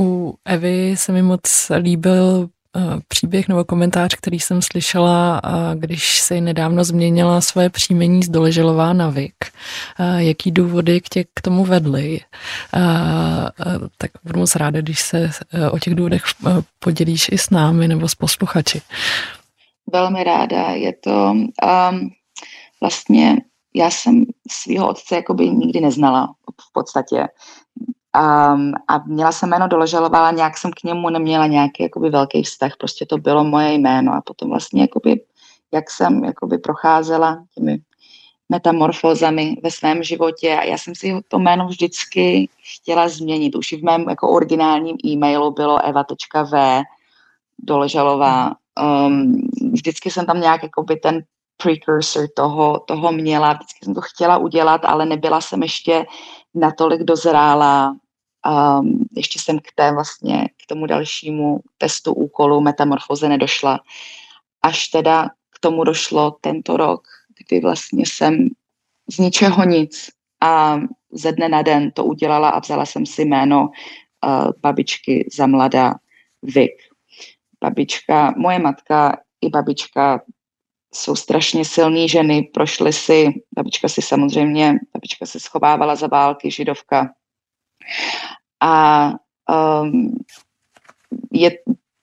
[0.00, 2.48] u Evy se mi moc líbil
[3.08, 5.40] příběh nebo komentář, který jsem slyšela,
[5.74, 9.34] když si nedávno změnila své příjmení z Doleželová na Vik.
[10.16, 12.20] Jaký důvody k, tě k tomu vedly?
[13.98, 15.30] Tak budu moc ráda, když se
[15.70, 16.22] o těch důvodech
[16.78, 18.82] podělíš i s námi nebo s posluchači.
[19.92, 20.62] Velmi ráda.
[20.70, 21.50] Je to um,
[22.80, 23.36] vlastně
[23.76, 27.26] já jsem svého otce jakoby nikdy neznala v podstatě.
[28.14, 32.42] Um, a měla jsem jméno Doložalová, ale nějak jsem k němu neměla nějaký jakoby velký
[32.42, 35.20] vztah, prostě to bylo moje jméno a potom vlastně jakoby,
[35.72, 37.78] jak jsem jakoby procházela těmi
[38.48, 43.56] metamorfózami ve svém životě a já jsem si to jméno vždycky chtěla změnit.
[43.56, 46.82] Už i v mém jako originálním e-mailu bylo eva.v
[47.58, 48.52] Doležalová.
[49.06, 51.24] Um, vždycky jsem tam nějak jakoby ten
[51.56, 53.52] precursor toho, toho měla.
[53.52, 56.06] Vždycky jsem to chtěla udělat, ale nebyla jsem ještě
[56.54, 57.96] natolik dozrála.
[58.46, 63.80] Um, ještě jsem k té vlastně, k tomu dalšímu testu úkolu metamorfoze nedošla.
[64.62, 67.02] Až teda k tomu došlo tento rok,
[67.38, 68.48] kdy vlastně jsem
[69.10, 70.80] z ničeho nic a
[71.12, 75.94] ze dne na den to udělala a vzala jsem si jméno uh, babičky za mladá
[76.42, 76.72] Vik.
[77.60, 80.22] Babička, moje matka i babička
[80.94, 87.14] jsou strašně silné ženy, prošly si, babička si samozřejmě, babička se schovávala za války, židovka.
[88.60, 89.12] A
[89.82, 90.16] um,
[91.32, 91.50] je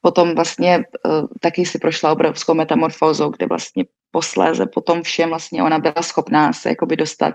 [0.00, 5.78] potom vlastně uh, taky si prošla obrovskou metamorfózou, kde vlastně posléze potom všem vlastně ona
[5.78, 7.34] byla schopná se jakoby dostat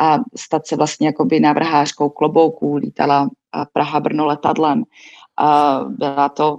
[0.00, 3.28] a stat se vlastně jakoby návrhářkou klobouků, lítala
[3.72, 4.84] Praha Brno letadlem.
[5.36, 6.58] A byla to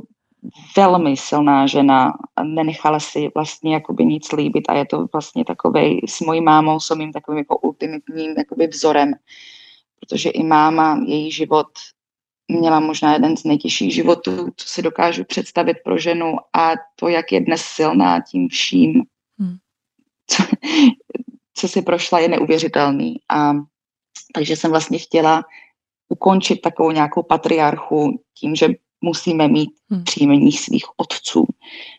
[0.78, 6.20] velmi silná žena, nenechala si vlastně jakoby nic líbit a je to vlastně takovej, s
[6.20, 9.14] mojí mámou jsem jim takovým jako ultimitním jakoby vzorem,
[10.00, 11.68] protože i máma, její život
[12.48, 17.32] měla možná jeden z nejtěžších životů, co si dokážu představit pro ženu a to, jak
[17.32, 19.04] je dnes silná tím vším,
[19.40, 19.58] hmm.
[20.28, 20.44] co,
[21.54, 23.16] co si prošla, je neuvěřitelný.
[23.30, 23.54] A
[24.34, 25.44] takže jsem vlastně chtěla
[26.10, 28.68] ukončit takovou nějakou patriarchu tím, že
[29.02, 30.04] musíme mít hmm.
[30.04, 31.46] příjmení svých otců,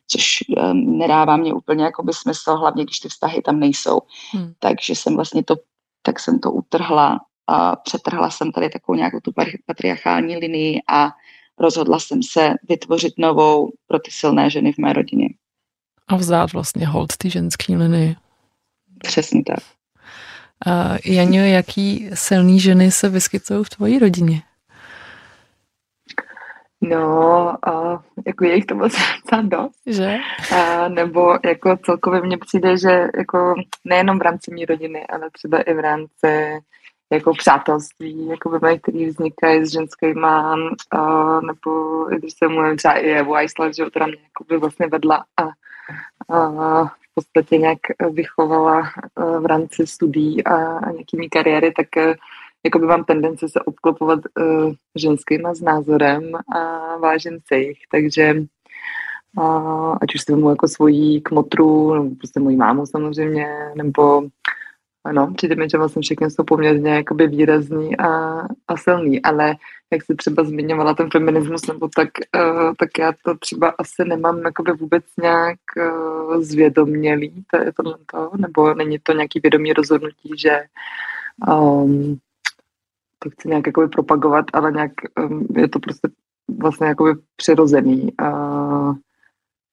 [0.06, 4.00] což um, nedává mě úplně jakoby smysl, hlavně když ty vztahy tam nejsou.
[4.32, 4.52] Hmm.
[4.58, 5.56] Takže jsem vlastně to,
[6.02, 9.32] tak jsem to utrhla a přetrhla jsem tady takovou nějakou tu
[9.66, 11.10] patriarchální linii a
[11.58, 15.28] rozhodla jsem se vytvořit novou pro ty silné ženy v mé rodině.
[16.08, 18.16] A vzdát vlastně hold ty ženské linii.
[19.02, 19.58] Přesně tak.
[20.66, 24.42] A Jaňo, jaký silný ženy se vyskytují v tvojí rodině?
[26.80, 28.92] No, a jako je jich to moc
[29.24, 29.80] docela dost.
[29.86, 30.16] Že?
[30.56, 35.60] A, nebo jako celkově mně přijde, že jako nejenom v rámci mý rodiny, ale třeba
[35.60, 36.60] i v rámci
[37.12, 40.56] jako přátelství, jako by který vznikají s ženskýma,
[40.90, 44.86] a, nebo když se mluvím třeba i Evu Eisler, že která mě jako by vlastně
[44.86, 45.42] vedla a,
[46.34, 47.78] a v podstatě nějak
[48.10, 48.82] vychovala
[49.40, 51.86] v rámci studií a, a nějakými kariéry, tak
[52.64, 58.34] jakoby mám tendenci se obklopovat uh, ženskýma s názorem a vážím se jich, takže
[59.38, 64.22] uh, ať už si vemu jako svojí kmotru, nebo prostě mojí mámu samozřejmě, nebo
[65.04, 69.54] ano, přijde mi, že vlastně všechny jsou poměrně jakoby výrazný a, a silný, ale
[69.92, 74.38] jak jsi třeba zmiňovala ten feminismus, nebo tak, uh, tak já to třeba asi nemám
[74.38, 80.32] jakoby vůbec nějak uh, zvědomělý, to je tohle to, nebo není to nějaký vědomý rozhodnutí,
[80.36, 80.60] že
[81.48, 82.18] um,
[83.18, 86.08] to chci nějak jakoby propagovat, ale nějak um, je to prostě
[86.58, 88.12] vlastně jakoby přirozený.
[88.18, 88.30] A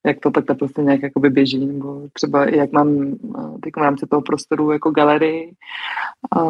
[0.06, 3.16] jak to takhle prostě nějak jakoby běží, nebo třeba jak mám
[3.62, 5.52] teď v rámci toho prostoru jako galerii
[6.36, 6.42] a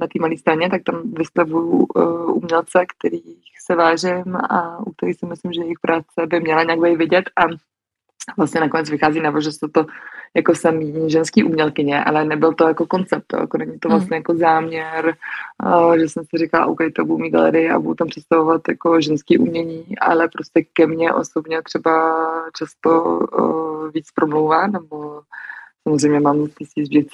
[0.00, 5.16] na té malé straně, tak tam vystavuju uh, umělce, kterých se vážím a u kterých
[5.18, 7.42] si myslím, že jejich práce by měla nějak být vidět a
[8.36, 9.86] vlastně nakonec vychází na že jsou to
[10.34, 13.98] jako samý ženský umělkyně, ale nebyl to jako koncept, jako není to hmm.
[13.98, 15.16] vlastně jako záměr,
[15.64, 19.00] uh, že jsem si říkala, OK, to budu mít galerii a budu tam představovat jako
[19.00, 25.20] ženský umění, ale prostě ke mně osobně třeba často uh, víc promlouvá, nebo
[25.82, 26.64] samozřejmě mám v té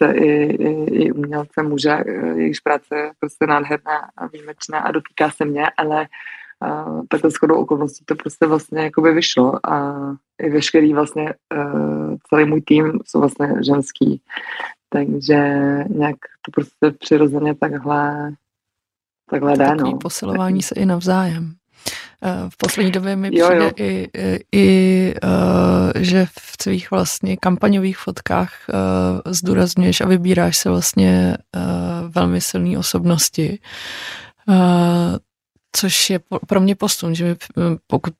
[0.06, 5.44] i, i, i umělce muže, jejichž práce je prostě nádherná a výjimečná a dotýká se
[5.44, 6.06] mě, ale
[6.60, 9.94] a takhle shodou okolností to prostě vlastně jakoby vyšlo a
[10.42, 14.20] i veškerý vlastně uh, celý můj tým jsou vlastně ženský,
[14.88, 15.34] takže
[15.88, 18.32] nějak to prostě přirozeně takhle
[19.30, 19.98] takhle dá, no.
[19.98, 21.54] posilování se i navzájem.
[22.22, 23.70] Eh, v poslední době mi přijde jo, jo.
[23.76, 24.08] i,
[24.52, 31.62] i uh, že v svých vlastně kampaňových fotkách uh, zdůrazňuješ a vybíráš se vlastně uh,
[32.10, 33.58] velmi silné osobnosti.
[34.48, 34.56] Uh,
[35.76, 37.36] což je pro mě posun, že mi,
[37.86, 38.14] pokud,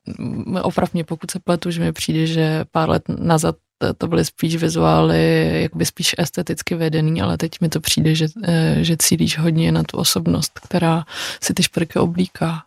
[0.61, 3.55] opravně pokud se pletu, že mi přijde, že pár let nazad
[3.97, 8.77] to byly spíš vizuály, jakoby spíš esteticky vedený, ale teď mi to přijde, že, eh,
[8.81, 11.03] že cílíš hodně na tu osobnost, která
[11.41, 12.63] si ty šprky oblíká.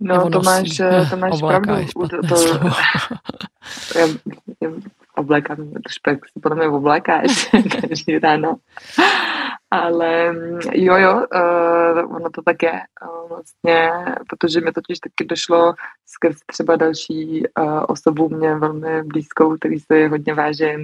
[0.00, 1.74] No, to máš, eh, to máš pravdu.
[2.08, 2.68] To, to,
[3.98, 4.06] já,
[4.62, 4.70] já
[5.16, 5.56] oblékám
[5.90, 7.50] špek, si podle mě oblékáš
[7.88, 8.56] každý ráno.
[9.70, 13.90] Ale mm, jo, jo, uh, ono to tak je uh, vlastně,
[14.28, 15.74] protože mi totiž taky došlo
[16.06, 20.80] skrz třeba další uh, osobu mě velmi blízkou, který se hodně vážím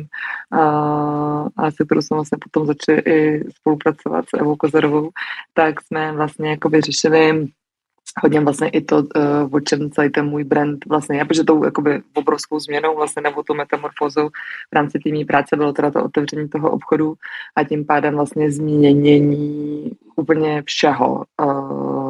[0.52, 5.10] uh, a se kterou jsme vlastně potom začali i spolupracovat s Evou Kozarovou,
[5.54, 7.48] tak jsme vlastně jako vyřešili
[8.22, 9.02] hodně vlastně i to, uh,
[9.50, 13.42] o čem celý ten můj brand vlastně je, protože tou jakoby obrovskou změnou vlastně nebo
[13.42, 14.28] tou metamorfózou
[14.70, 17.14] v rámci té práce bylo teda to otevření toho obchodu
[17.56, 22.03] a tím pádem vlastně změnění úplně všeho, uh,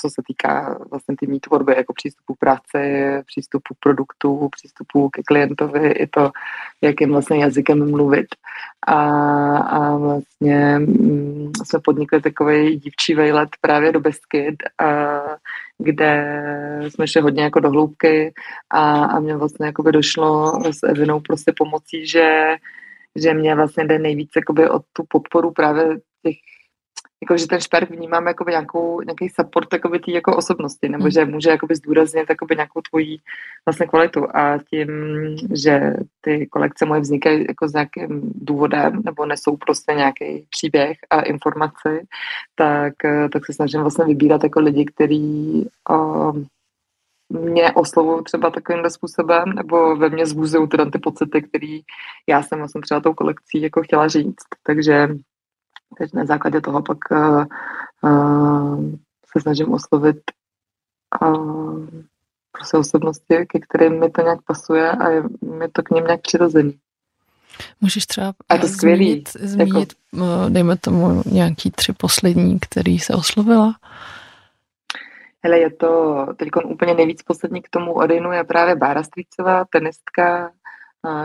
[0.00, 2.82] co se týká vlastně té tvorby, jako přístupu k práci,
[3.26, 6.30] přístupu k produktu, přístupu ke klientovi, i to,
[6.80, 8.26] jakým vlastně jazykem mluvit.
[8.86, 9.00] A,
[9.56, 15.20] a vlastně mm, jsme podnikli takový dívčí vejlet právě do Bestkid, a,
[15.78, 16.34] kde
[16.88, 18.32] jsme šli hodně jako do hloubky
[18.70, 22.56] a, a mě vlastně jakoby došlo s Evinou prostě pomocí, že
[23.16, 25.84] že mě vlastně jde nejvíc jakoby o tu podporu právě
[26.22, 26.36] těch
[27.22, 31.10] jako, že ten šperk vnímám jako nějakou, nějaký support jakoby tý jako osobnosti, nebo Mm.
[31.10, 33.20] že může jakoby zdůraznit jakoby nějakou tvojí
[33.66, 34.88] vlastně kvalitu a tím,
[35.54, 41.20] že ty kolekce moje vznikají jako s nějakým důvodem nebo nesou prostě nějaký příběh a
[41.20, 42.06] informaci,
[42.54, 42.94] tak,
[43.32, 46.46] tak se snažím vlastně vybírat jako lidi, kteří um,
[47.32, 51.78] mě oslovují třeba takovýmhle způsobem, nebo ve mně zbuzují teda ty pocity, které
[52.28, 54.44] já jsem vlastně třeba tou kolekcí jako chtěla říct.
[54.62, 55.08] Takže
[55.98, 57.44] teď na základě toho pak uh,
[58.02, 58.84] uh,
[59.32, 60.20] se snažím oslovit
[61.22, 61.86] uh,
[62.52, 66.20] prostě osobnosti, ke kterým mi to nějak pasuje a je mi to k ním nějak
[66.20, 66.78] přirozený.
[67.80, 73.14] Můžeš třeba A to skvělý, zmínit, zmínit eh, dejme tomu nějaký tři poslední, který se
[73.14, 73.74] oslovila?
[75.44, 80.52] Hele, je to teď úplně nejvíc poslední k tomu odejnu je právě Bára Strýcová, tenistka,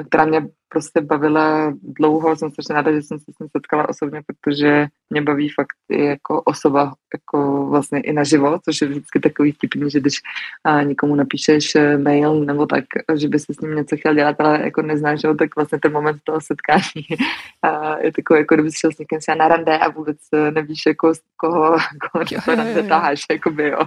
[0.07, 2.35] která mě prostě bavila dlouho.
[2.35, 6.05] Jsem strašně ráda, že jsem se s ní setkala osobně, protože mě baví fakt i
[6.05, 10.15] jako osoba, jako vlastně i naživo, což je vždycky takový vtipný, že když
[10.63, 12.83] a, někomu napíšeš eh, mail nebo tak,
[13.15, 15.91] že by si s ním něco chtěl dělat, ale jako neznáš ho, tak vlastně ten
[15.91, 17.03] moment toho setkání
[17.61, 20.81] a je takový, jako kdyby šel s někým třeba na rande a vůbec eh, nevíš,
[20.87, 21.63] jako z koho,
[22.11, 22.89] koho Jo, jo, rande jo, jo.
[22.89, 23.79] taháš, jakoby, jo.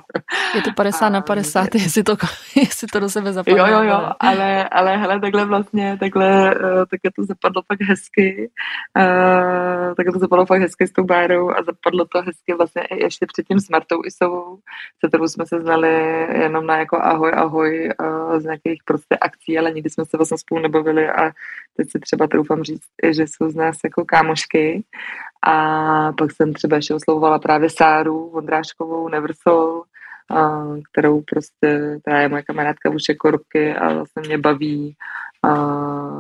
[0.55, 2.17] Je to 50 na A- 50, jestli to,
[2.57, 3.57] jestli to do sebe zapadá.
[3.57, 8.51] Jo, jo, jo, ale, ale hele, takhle vlastně, takhle, uh, takhle to zapadlo fakt hezky,
[8.99, 13.03] uh, takhle to zapadlo fakt hezky s tou Bárou a zapadlo to hezky vlastně i
[13.03, 14.59] ještě předtím s Martou Isovou,
[15.01, 15.91] se kterou jsme se znali
[16.43, 20.39] jenom na jako ahoj, ahoj uh, z nějakých prostě akcí, ale nikdy jsme se vlastně
[20.39, 21.31] spolu nebavili a
[21.77, 24.85] teď si třeba troufám říct, že jsou z nás jako kámošky.
[25.47, 29.83] A pak jsem třeba ještě oslovovala právě Sáru Vondráškovou, Neversol,
[30.31, 34.97] a, kterou prostě, která je moje kamarádka už jako roky a vlastně mě baví,
[35.43, 35.55] a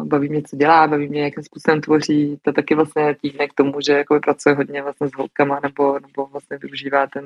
[0.05, 2.39] baví mě, co dělá, baví mě, jakým způsobem tvoří.
[2.43, 6.27] To taky vlastně tíhne k tomu, že jako pracuje hodně vlastně s holkama nebo, nebo
[6.27, 7.25] vlastně využívá ten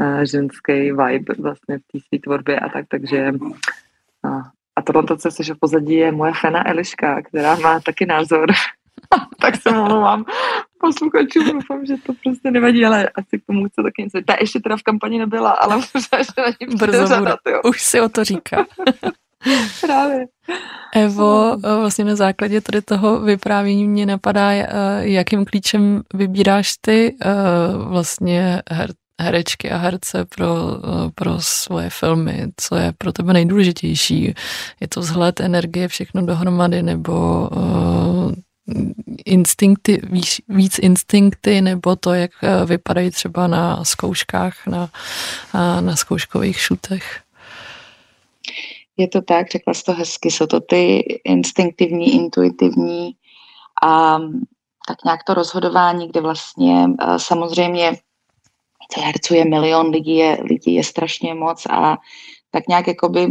[0.00, 3.32] uh, ženský vibe vlastně v té své tvorbě a tak, takže
[4.24, 4.42] a,
[4.76, 8.46] a tohle, co se v pozadí, je moje fena Eliška, která má taky názor.
[9.40, 10.24] tak se omlouvám
[10.80, 14.18] posluchačům, doufám, že to prostě nevadí, ale asi k tomu chce taky něco.
[14.26, 17.36] Ta ještě teda v kampani nebyla, ale možná, že na ní Brzo řada.
[17.64, 18.66] Už si o to říká.
[19.80, 20.26] Právě.
[20.94, 24.68] Evo, eh, vlastně na základě tady toho vyprávění mě napadá, eh,
[25.00, 27.32] jakým klíčem vybíráš ty eh,
[27.76, 34.34] vlastně her, herečky a herce pro, eh, pro svoje filmy, co je pro tebe nejdůležitější.
[34.80, 37.48] Je to vzhled, energie, všechno dohromady, nebo
[39.24, 44.90] instinkty, víc, víc instinkty, nebo to, jak eh, vypadají třeba na zkouškách, na,
[45.80, 47.20] na zkouškových šutech.
[48.96, 53.12] Je to tak, řekla jsi to hezky, jsou to ty instinktivní, intuitivní
[53.82, 54.18] a
[54.88, 57.96] tak nějak to rozhodování, kde vlastně uh, samozřejmě
[59.00, 61.96] herců je milion, lidí je, lidí je strašně moc a
[62.50, 63.28] tak nějak jakoby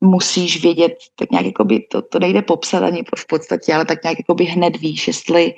[0.00, 4.18] musíš vědět, tak nějak jakoby, to, to nejde popsat ani v podstatě, ale tak nějak
[4.18, 5.54] jakoby hned víš, jestli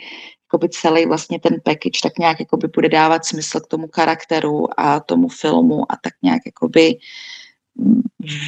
[0.47, 5.01] jakoby celý vlastně ten package tak nějak jakoby bude dávat smysl k tomu charakteru a
[5.01, 6.99] tomu filmu a tak nějak jakoby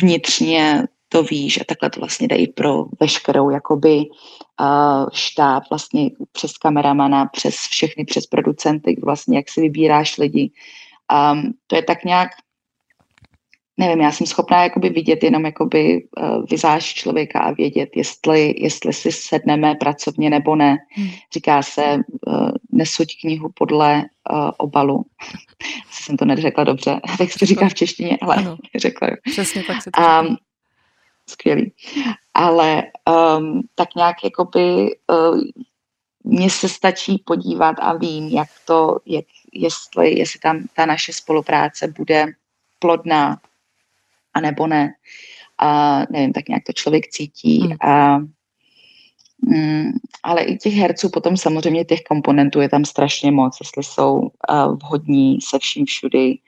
[0.00, 3.96] vnitřně to víš a takhle to vlastně dají pro veškerou jakoby
[4.60, 10.50] uh, štáb vlastně přes kameramana, přes všechny, přes producenty, vlastně jak si vybíráš lidi.
[11.32, 12.28] Um, to je tak nějak
[13.76, 18.92] nevím, já jsem schopná jakoby vidět jenom jakoby uh, vizáž člověka a vědět, jestli, jestli
[18.92, 20.78] si sedneme pracovně nebo ne.
[20.90, 21.10] Hmm.
[21.34, 25.04] Říká se, uh, nesuď knihu podle uh, obalu.
[25.90, 28.56] Asi jsem to neřekla dobře, tak se to říká v češtině, ale Ano.
[28.76, 29.08] řekla.
[29.30, 30.36] Přesně tak si to Um,
[31.28, 31.72] skvělý.
[32.34, 32.82] Ale
[33.38, 35.40] um, tak nějak jakoby uh,
[36.24, 41.88] mně se stačí podívat a vím, jak to, jak, jestli, jestli tam ta naše spolupráce
[41.98, 42.26] bude
[42.78, 43.40] plodná,
[44.34, 44.94] anebo ne.
[45.58, 47.60] A nevím, tak nějak to člověk cítí.
[47.60, 47.76] Hmm.
[47.80, 48.18] A,
[49.46, 49.90] mm,
[50.22, 54.28] ale i těch herců potom samozřejmě těch komponentů je tam strašně moc, jestli jsou uh,
[54.82, 56.38] vhodní se vším všudy.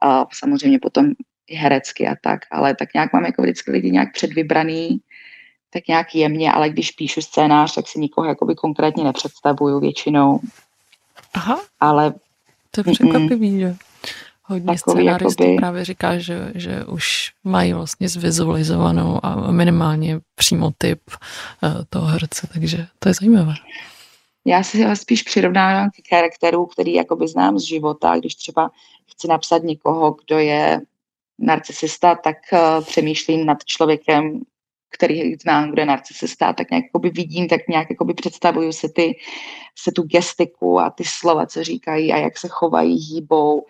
[0.00, 1.06] A samozřejmě potom
[1.46, 5.00] i herecky a tak, ale tak nějak mám jako vždycky lidi nějak předvybraný,
[5.70, 10.40] tak nějak jemně, ale když píšu scénář, tak si nikoho jakoby konkrétně nepředstavuju většinou,
[11.34, 12.14] Aha, ale
[12.70, 13.76] to je překvapivý, že
[14.52, 20.70] hodně Takový scénáristů jakoby- právě říká, že, že už mají vlastně zvizualizovanou a minimálně přímo
[20.78, 23.54] typ eh, toho herce, takže to je zajímavé.
[24.46, 28.70] já si ho spíš přirovnávám k charakterů, který jakoby znám z života, když třeba
[29.12, 30.80] chci napsat někoho, kdo je
[31.38, 34.40] narcisista, tak uh, přemýšlím nad člověkem,
[34.90, 39.18] který znám, kdo je narcisista, tak nějak jakoby vidím, tak nějak jakoby představuju se ty,
[39.78, 43.66] se tu gestiku a ty slova, co říkají a jak se chovají, hýbou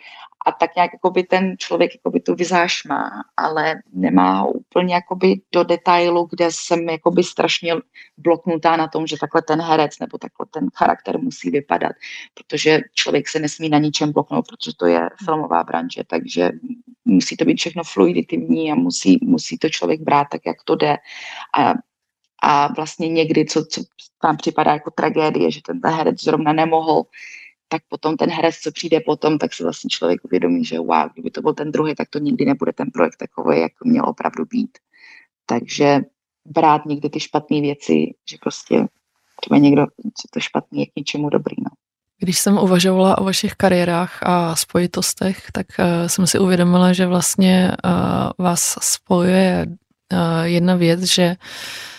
[0.46, 5.64] a tak nějak jakoby ten člověk jakoby tu vizáž má, ale nemá úplně jakoby do
[5.64, 7.74] detailu, kde jsem jakoby strašně
[8.16, 11.92] bloknutá na tom, že takhle ten herec nebo takhle ten charakter musí vypadat,
[12.34, 16.50] protože člověk se nesmí na ničem bloknout, protože to je filmová branže, takže
[17.04, 20.96] musí to být všechno fluiditivní a musí, musí to člověk brát tak, jak to jde.
[21.58, 21.74] A,
[22.42, 23.82] a vlastně někdy, co, co
[24.22, 27.02] vám připadá jako tragédie, že ten herec zrovna nemohl
[27.72, 31.30] tak potom ten herec, co přijde potom, tak si vlastně člověk uvědomí, že wow, kdyby
[31.30, 34.78] to byl ten druhý, tak to nikdy nebude ten projekt takový, jak měl opravdu být.
[35.46, 36.00] Takže
[36.44, 38.86] brát někdy ty špatné věci, že prostě
[39.40, 41.56] třeba někdo, co to špatný je k něčemu dobrý.
[41.58, 41.70] No.
[42.18, 47.72] Když jsem uvažovala o vašich kariérách a spojitostech, tak uh, jsem si uvědomila, že vlastně
[47.84, 47.90] uh,
[48.38, 51.91] vás spojuje uh, jedna věc, že uh,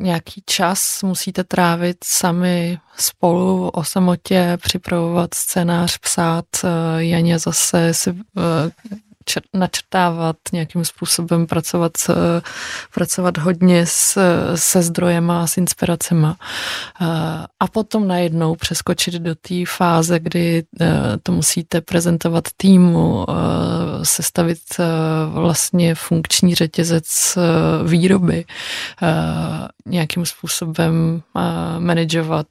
[0.00, 6.44] nějaký čas musíte trávit sami spolu o samotě, připravovat scénář, psát.
[6.96, 8.14] Janě zase si
[9.54, 11.92] načrtávat, nějakým způsobem pracovat,
[12.94, 14.20] pracovat hodně s,
[14.54, 16.36] se zdrojema a s inspiracema.
[17.60, 20.86] A potom najednou přeskočit do té fáze, kdy e,
[21.22, 23.34] to musíte prezentovat týmu, e,
[24.04, 24.58] sestavit
[25.28, 27.38] vlastně funkční řetězec
[27.84, 28.44] výroby,
[29.86, 31.22] nějakým způsobem
[31.78, 32.46] manažovat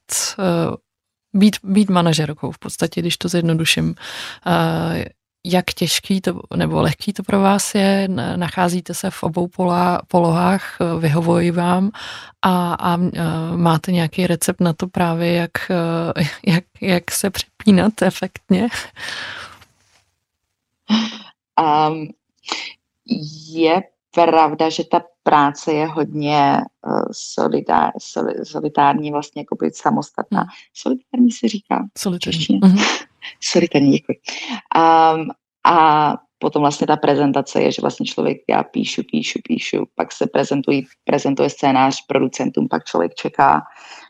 [1.36, 3.96] být, být manažerkou v podstatě, když to zjednoduším
[5.46, 10.78] jak těžký to, nebo lehký to pro vás je, nacházíte se v obou pola, polohách,
[11.00, 11.92] vyhovují vám
[12.42, 12.98] a, a
[13.56, 15.52] máte nějaký recept na to právě, jak,
[16.46, 18.68] jak, jak se přepínat efektně?
[21.90, 22.08] Um,
[23.50, 30.40] je pravda, že ta práce je hodně uh, solidár, sol, solitární, vlastně jako být samostatná.
[30.40, 30.50] Hmm.
[30.74, 31.86] Solitární se říká?
[31.98, 32.62] Solitární.
[32.62, 33.06] Mm-hmm.
[33.42, 34.18] Solitární, děkuji.
[34.76, 35.28] Um,
[35.66, 40.28] a potom vlastně ta prezentace je, že vlastně člověk, já píšu, píšu, píšu, pak se
[40.28, 43.62] prezentují, prezentuje scénář producentům, pak člověk čeká,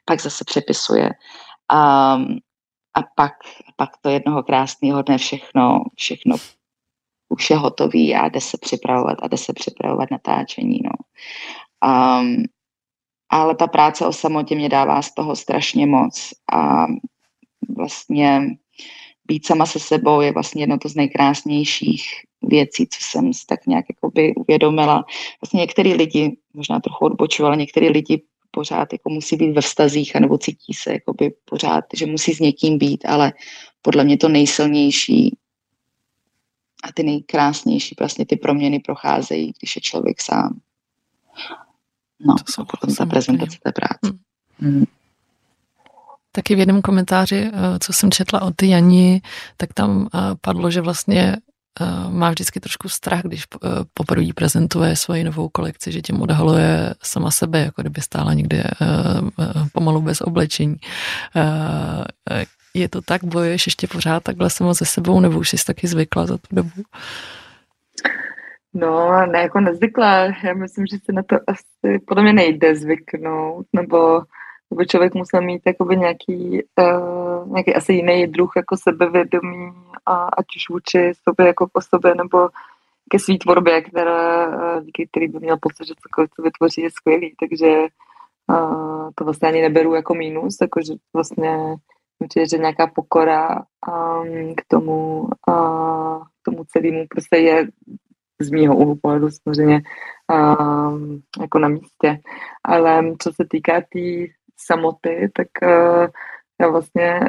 [0.05, 1.09] pak zase přepisuje.
[1.73, 2.37] Um,
[2.97, 3.33] a pak,
[3.75, 6.35] pak to jednoho krásného dne všechno, všechno
[7.29, 10.79] už je hotový a jde se připravovat a jde se připravovat natáčení.
[10.83, 10.91] No.
[11.89, 12.43] Um,
[13.29, 16.85] ale ta práce o samotě mě dává z toho strašně moc a
[17.77, 18.41] vlastně
[19.25, 22.03] být sama se sebou je vlastně jedno to z nejkrásnějších
[22.41, 25.05] věcí, co jsem si tak nějak jakoby uvědomila.
[25.41, 28.21] Vlastně některý lidi, možná trochu odbočují, ale některý lidi
[28.51, 32.77] pořád jako musí být ve vztazích anebo cítí se jakoby pořád, že musí s někým
[32.77, 33.33] být, ale
[33.81, 35.37] podle mě to nejsilnější
[36.83, 40.59] a ty nejkrásnější vlastně ty proměny procházejí, když je člověk sám.
[42.19, 44.17] No, a potom ta prezentace té práce.
[44.59, 44.75] Hmm.
[44.75, 44.85] Mm.
[46.35, 49.21] Taky v jednom komentáři, eh, co jsem četla od Jani,
[49.57, 51.35] tak tam eh, padlo, že vlastně
[51.81, 53.43] eh, má vždycky trošku strach, když
[53.93, 58.63] poprvé prezentuje svoji novou kolekci, že tím odhaluje sama sebe, jako kdyby stála někde
[59.73, 60.75] pomalu bez oblečení.
[62.73, 66.25] Je to tak, bojuješ ještě pořád takhle sama se sebou, nebo už jsi taky zvykla
[66.25, 66.83] za tu dobu?
[68.73, 70.23] No, ne, jako nezvykla.
[70.43, 74.21] Já myslím, že se na to asi podle mě nejde zvyknout, nebo
[74.73, 79.71] by člověk musel mít jakoby nějaký, uh, nějaký asi jiný druh jako sebevědomí,
[80.05, 82.49] a, ať už vůči sobě jako po sobě, nebo
[83.09, 84.45] ke svý tvorbě, která,
[84.77, 87.87] eh, díky který by měl pocit, že cokoliv, co vytvoří, je skvělý, takže
[88.47, 91.75] uh, to vlastně ani neberu jako mínus, jakože vlastně
[92.19, 93.49] určitě, že nějaká pokora
[93.87, 97.67] um, k tomu, uh, k tomu celému prostě je
[98.41, 99.81] z mýho úhlu pohledu samozřejmě
[100.33, 102.19] um, jako na místě.
[102.63, 104.27] Ale co se týká té tý
[104.57, 106.07] samoty, tak uh,
[106.61, 107.19] já vlastně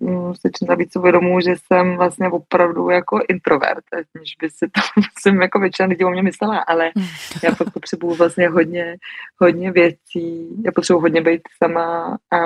[0.00, 4.80] um, si čím víc uvědomuji, že jsem vlastně opravdu jako introvert, než by si to
[5.18, 6.90] jsem jako většina lidí o mě myslela, ale
[7.44, 8.96] já pak potřebuju vlastně hodně,
[9.40, 12.38] hodně věcí, já potřebuji hodně být sama a,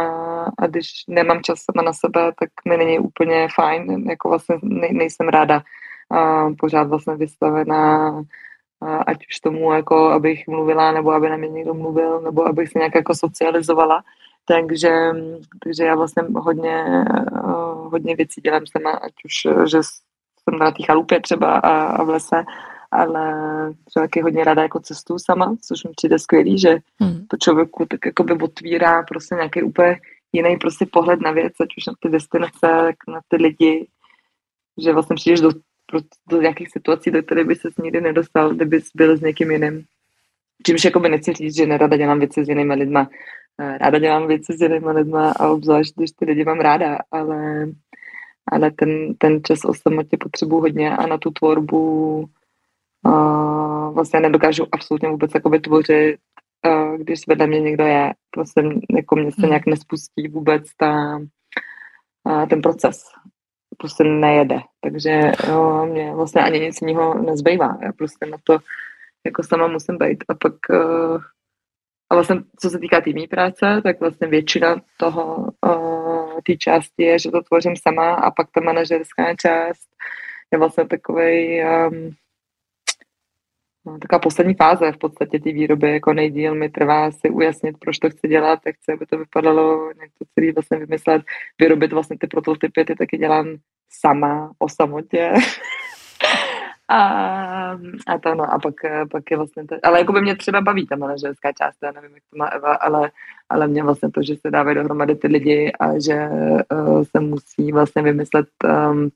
[0.58, 4.92] a když nemám čas sama na sebe, tak mi není úplně fajn, jako vlastně nej,
[4.92, 5.62] nejsem ráda
[6.10, 8.22] a pořád vlastně vystavená
[9.06, 12.78] ať už tomu, jako abych mluvila, nebo aby na mě někdo mluvil, nebo abych se
[12.78, 14.02] nějak jako socializovala.
[14.44, 14.90] Takže,
[15.64, 16.84] takže já vlastně hodně,
[17.32, 22.04] uh, hodně věcí dělám sama, ať už, že jsem na té chalupě třeba a, a
[22.04, 22.44] v lese,
[22.90, 23.34] ale
[23.84, 27.26] třeba taky hodně ráda jako cestu sama, což mi přijde skvělý, že hmm.
[27.26, 30.00] to člověku tak jako by otvírá prostě nějaký úplně
[30.32, 33.86] jiný prostě pohled na věc, ať už na ty destinace, tak na ty lidi,
[34.82, 35.50] že vlastně přijdeš do,
[36.28, 39.84] do nějakých situací, do kterých by se nikdy nedostal, kdyby byl s někým jiným.
[40.66, 43.08] čímž jakoby nechci říct, že nerada dělám věci s jinými lidma.
[43.58, 47.66] Ráda dělám věci s jinými lidma a obzvlášť, když ty lidi mám ráda, ale,
[48.52, 52.24] ale ten, ten čas o samotě potřebuji hodně a na tu tvorbu
[53.06, 56.16] uh, vlastně nedokážu absolutně vůbec jakoby tvořit,
[56.66, 58.12] uh, když vedle mě někdo je.
[58.30, 58.62] Prostě
[58.96, 59.50] jako mě se hmm.
[59.50, 61.20] nějak nespustí vůbec ta,
[62.24, 63.04] uh, ten proces.
[63.78, 64.60] Prostě nejede.
[64.80, 67.78] Takže uh, mě vlastně ani nic jiného nezbývá.
[67.82, 68.58] Já prostě na to
[69.26, 70.24] jako sama musím být.
[70.28, 71.22] A pak uh,
[72.14, 77.18] a vlastně, co se týká týmní práce, tak vlastně většina toho, uh, té části je,
[77.18, 79.88] že to tvořím sama a pak ta manažerská část
[80.52, 82.10] je vlastně takový um,
[83.86, 87.98] no, taková poslední fáze v podstatě té výroby, jako nejdíl mi trvá si ujasnit, proč
[87.98, 91.22] to chci dělat, jak chci, aby to vypadalo, nějak to celý vlastně vymyslet,
[91.60, 93.56] vyrobit vlastně ty prototypy, ty taky dělám
[93.90, 95.32] sama, o samotě.
[96.88, 98.74] A, a to no, a pak,
[99.10, 102.14] pak je vlastně to, ale jako by mě třeba baví ta manažerská část, já nevím,
[102.14, 103.10] jak to má Eva, ale,
[103.48, 106.28] ale mě vlastně to, že se dávají dohromady ty lidi a že
[106.72, 109.10] uh, se musí vlastně vymyslet, um,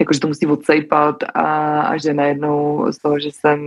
[0.00, 3.60] jakože to musí odsejpat a, a že najednou z toho, že jsem,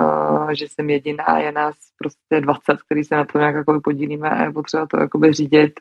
[0.00, 4.30] uh, že jsem jediná, je nás prostě 20, který se na to nějak jako podílíme
[4.30, 5.80] a je potřeba to jakoby řídit,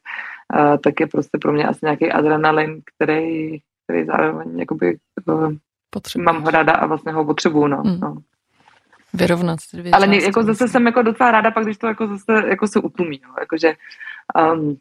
[0.56, 5.54] uh, tak je prostě pro mě asi nějaký adrenalin, který, který zároveň jakoby uh,
[5.94, 6.24] Potřebuji.
[6.24, 7.82] Mám ho ráda a vlastně ho potřebuju, no.
[7.86, 8.00] Mm.
[8.00, 8.18] no.
[9.14, 12.08] Vyrovnat ty dvě Ale části, jako zase jsem jako docela ráda, pak když to jako
[12.08, 13.34] zase jako se utlumí, no.
[13.40, 13.74] Jakože
[14.54, 14.78] um,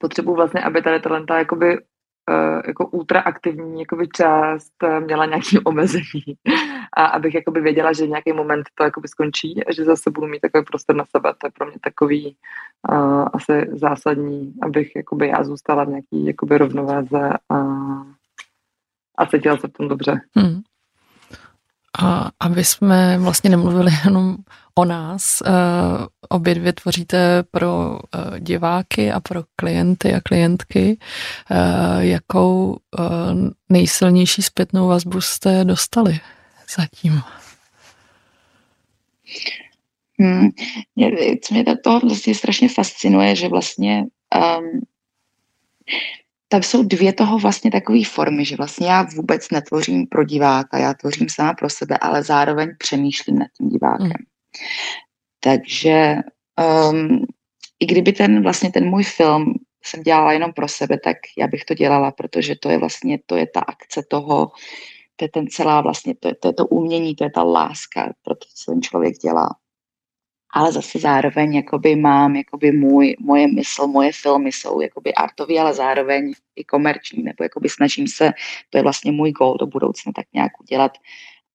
[0.00, 6.36] potřebuji vlastně, aby tady talenta jakoby uh, jako ultraaktivní jakoby část uh, měla nějaké omezení
[6.96, 10.40] a abych jakoby věděla, že nějaký moment to jakoby skončí a že zase budu mít
[10.40, 11.32] takový prostor na sebe.
[11.38, 12.36] To je pro mě takový
[12.90, 17.56] uh, asi zásadní, abych jakoby já zůstala v nějaký jakoby rovnováze a
[19.20, 20.20] a cítila se v tom dobře.
[20.34, 20.60] Hmm.
[21.98, 24.36] A aby jsme vlastně nemluvili jenom
[24.74, 30.98] o nás, uh, obě dvě tvoříte pro uh, diváky a pro klienty a klientky.
[31.50, 33.06] Uh, jakou uh,
[33.68, 36.20] nejsilnější zpětnou vazbu jste dostali
[36.76, 37.22] zatím?
[40.18, 40.48] Hmm.
[40.96, 41.10] Mě,
[41.50, 44.04] mě to vlastně strašně fascinuje, že vlastně
[44.58, 44.80] um,
[46.52, 50.94] tak jsou dvě toho vlastně takové formy, že vlastně já vůbec netvořím pro diváka, já
[50.94, 54.06] tvořím sama pro sebe, ale zároveň přemýšlím nad tím divákem.
[54.06, 54.26] Mm.
[55.40, 56.16] Takže
[56.90, 57.24] um,
[57.80, 61.64] i kdyby ten vlastně ten můj film jsem dělala jenom pro sebe, tak já bych
[61.64, 64.50] to dělala, protože to je vlastně, to je ta akce toho,
[65.16, 68.12] to je ten celá vlastně, to je to, je to umění, to je ta láska,
[68.22, 69.48] proto co ten člověk dělá
[70.52, 75.74] ale zase zároveň jakoby mám jakoby můj, moje mysl, moje filmy jsou jakoby artový, ale
[75.74, 78.32] zároveň i komerční, nebo jakoby snažím se,
[78.70, 80.92] to je vlastně můj goal do budoucna, tak nějak udělat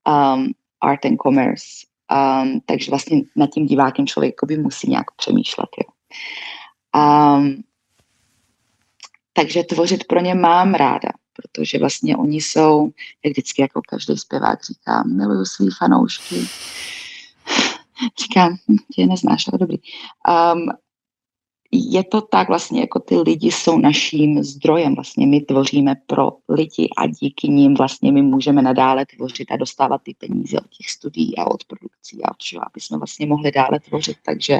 [0.08, 1.66] um, art and commerce.
[2.12, 5.70] Um, takže vlastně nad tím divákem člověk jakoby musí nějak přemýšlet.
[5.78, 5.94] Jo.
[7.02, 7.64] Um,
[9.34, 12.90] takže tvořit pro ně mám ráda, protože vlastně oni jsou,
[13.26, 16.36] jak vždycky jako každý zpěvák říká, miluju svý fanoušky,
[18.24, 19.78] Říkám, hm, tě neznáš, ale dobrý.
[20.54, 20.70] Um,
[21.72, 26.90] je to tak vlastně, jako ty lidi jsou naším zdrojem, vlastně my tvoříme pro lidi
[26.98, 31.38] a díky nim vlastně my můžeme nadále tvořit a dostávat ty peníze od těch studií
[31.38, 34.60] a od produkcí a od čeho, aby jsme vlastně mohli dále tvořit, takže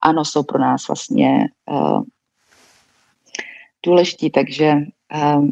[0.00, 2.02] ano, jsou pro nás vlastně uh,
[3.86, 4.74] důležití, takže
[5.36, 5.50] um,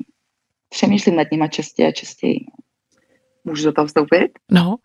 [0.69, 2.47] přemýšlím nad nimi častěji a častěji.
[3.45, 4.31] Můžu do toho vstoupit?
[4.51, 4.77] No.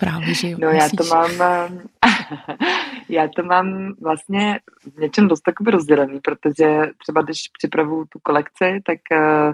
[0.00, 0.58] Právě, že jo.
[0.60, 1.30] No já to mám,
[3.08, 4.60] já to mám vlastně
[4.96, 9.52] v něčem dost takový rozdělený, protože třeba když připravuju tu kolekci, tak eh,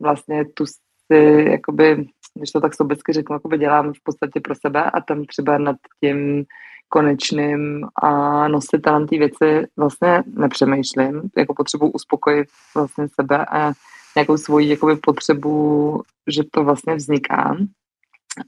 [0.00, 4.84] vlastně tu si, jakoby, když to tak sobecky řeknu, jakoby dělám v podstatě pro sebe
[4.84, 6.44] a tam třeba nad tím
[6.88, 13.72] konečným a nositelem té věci vlastně nepřemýšlím, jako potřebuji uspokojit vlastně sebe a
[14.16, 17.56] nějakou svoji jakoby potřebu, že to vlastně vzniká.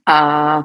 [0.06, 0.62] A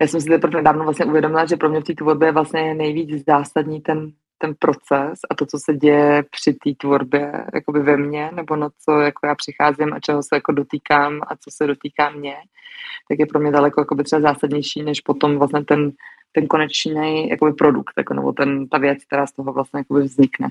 [0.00, 2.74] já jsem si teprve nedávno vlastně uvědomila, že pro mě v té tvorbě je vlastně
[2.74, 7.96] nejvíc zásadní ten, ten proces a to, co se děje při té tvorbě jakoby ve
[7.96, 11.66] mně, nebo na co jako já přicházím a čeho se jako dotýkám a co se
[11.66, 12.36] dotýká mě,
[13.08, 15.92] tak je pro mě daleko jakoby třeba zásadnější, než potom vlastně ten,
[16.32, 20.48] ten konečný jakoby produkt, jako, nebo ten, ta věc, která z toho vlastně jakoby vznikne.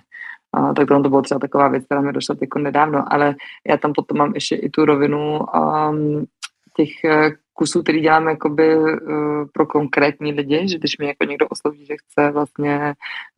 [0.54, 3.36] A, tak to bylo třeba taková věc, která mi došla jako nedávno, ale
[3.68, 6.26] já tam potom mám ještě i tu rovinu um,
[6.86, 6.89] těch
[7.59, 8.88] kusů, který děláme jakoby uh,
[9.53, 12.93] pro konkrétní lidi, že když mi jako někdo osloví, že chce vlastně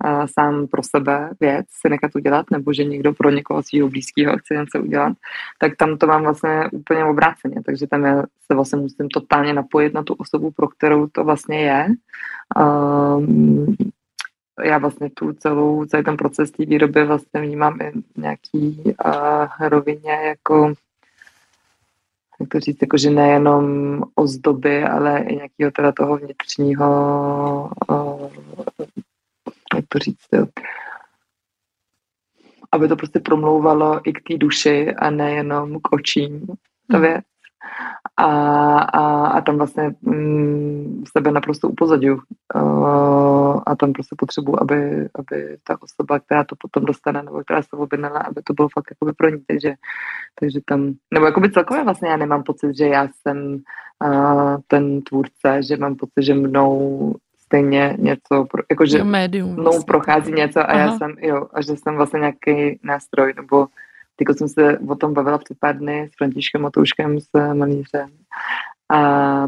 [0.06, 4.38] uh, sám pro sebe věc si nechat udělat, nebo že někdo pro někoho svého blízkého
[4.38, 5.14] chce něco udělat,
[5.60, 9.94] tak tam to mám vlastně úplně obráceně, takže tam já se vlastně musím totálně napojit
[9.94, 11.88] na tu osobu, pro kterou to vlastně je.
[12.62, 13.76] Um,
[14.64, 20.12] já vlastně tu celou, celý ten proces té výroby vlastně vnímám i nějaký uh, rovině
[20.12, 20.74] jako
[22.42, 23.66] jak to říct, jako, že nejenom
[24.16, 28.32] ozdoby, ale i nějakého teda toho vnitřního, uh,
[29.76, 30.46] jak to říct, jo.
[32.72, 36.48] aby to prostě promlouvalo i k té duši a nejenom k očím,
[36.92, 37.02] ta hmm.
[37.02, 37.26] věc
[38.18, 38.26] a,
[38.80, 42.20] a, a tam vlastně mm, sebe naprosto upozadil
[42.56, 47.62] uh, a tam prostě potřebuji, aby, aby ta osoba, která to potom dostane nebo která
[47.62, 49.74] se objednala, aby to bylo fakt jakoby pro ní, takže,
[50.40, 53.62] takže tam, nebo jakoby celkově vlastně já nemám pocit, že já jsem
[54.04, 59.86] uh, ten tvůrce, že mám pocit, že mnou stejně něco, jakože médium, mnou vlastně.
[59.86, 60.80] prochází něco a Aha.
[60.80, 63.68] já jsem, jo, a že jsem vlastně nějaký nástroj, nebo
[64.16, 68.10] Teď jsem se o tom bavila před pár dny s Františkem Matouškem, s malířem.
[68.90, 69.48] A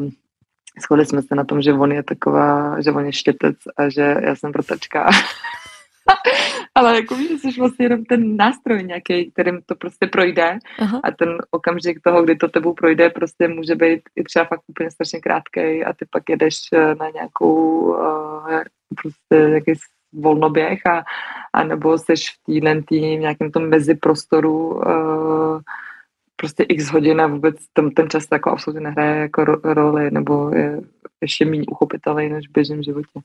[0.82, 4.15] shodli jsme se na tom, že on je taková, že on je štětec a že
[4.21, 5.09] já jsem protačka.
[6.76, 11.01] Ale jako víš, že jsi vlastně jenom ten nástroj nějaký, kterým to prostě projde Aha.
[11.03, 14.91] a ten okamžik toho, kdy to tebou projde, prostě může být i třeba fakt úplně
[14.91, 16.55] strašně krátký a ty pak jedeš
[16.99, 18.61] na nějakou uh,
[19.01, 19.74] prostě nějaký
[20.13, 21.03] volnoběh a,
[21.53, 25.59] a nebo seš v týden tým, nějakém tom meziprostoru uh,
[26.43, 30.49] prostě x hodin a vůbec tam ten čas jako absolutně nehraje jako ro- roli nebo
[30.49, 30.81] je
[31.21, 33.19] ještě méně uchopitelný než v běžném životě.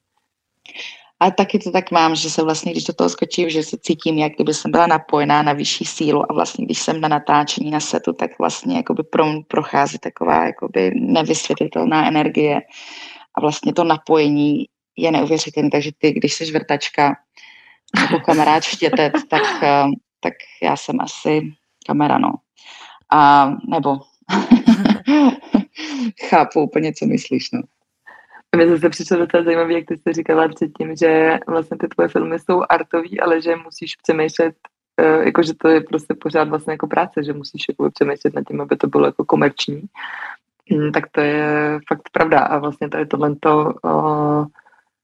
[1.21, 4.19] A taky to tak mám, že se vlastně, když do toho skočím, že se cítím,
[4.19, 7.81] jak kdyby jsem byla napojená na vyšší sílu a vlastně, když jsem na natáčení na
[7.81, 12.61] setu, tak vlastně jakoby pro mě prochází taková jakoby nevysvětlitelná energie
[13.35, 14.67] a vlastně to napojení
[14.97, 15.71] je neuvěřitelný.
[15.71, 17.17] Takže ty, když jsi vrtačka
[18.01, 19.85] nebo kamarád štětec, tak, eh,
[20.21, 21.53] tak já jsem asi
[21.87, 22.35] kamera, no.
[23.11, 23.99] A, nebo
[26.29, 27.63] chápu úplně, co myslíš, no.
[28.57, 32.39] Mně zase přišlo docela zajímavé, jak ty jsi říkala předtím, že vlastně ty tvoje filmy
[32.39, 34.55] jsou artový, ale že musíš přemýšlet,
[35.01, 38.45] uh, jako že to je prostě pořád vlastně jako práce, že musíš jako přemýšlet nad
[38.49, 39.83] tím, aby to bylo jako komerční.
[40.71, 42.41] Mm, tak to je fakt pravda.
[42.41, 43.75] A vlastně tady tohle to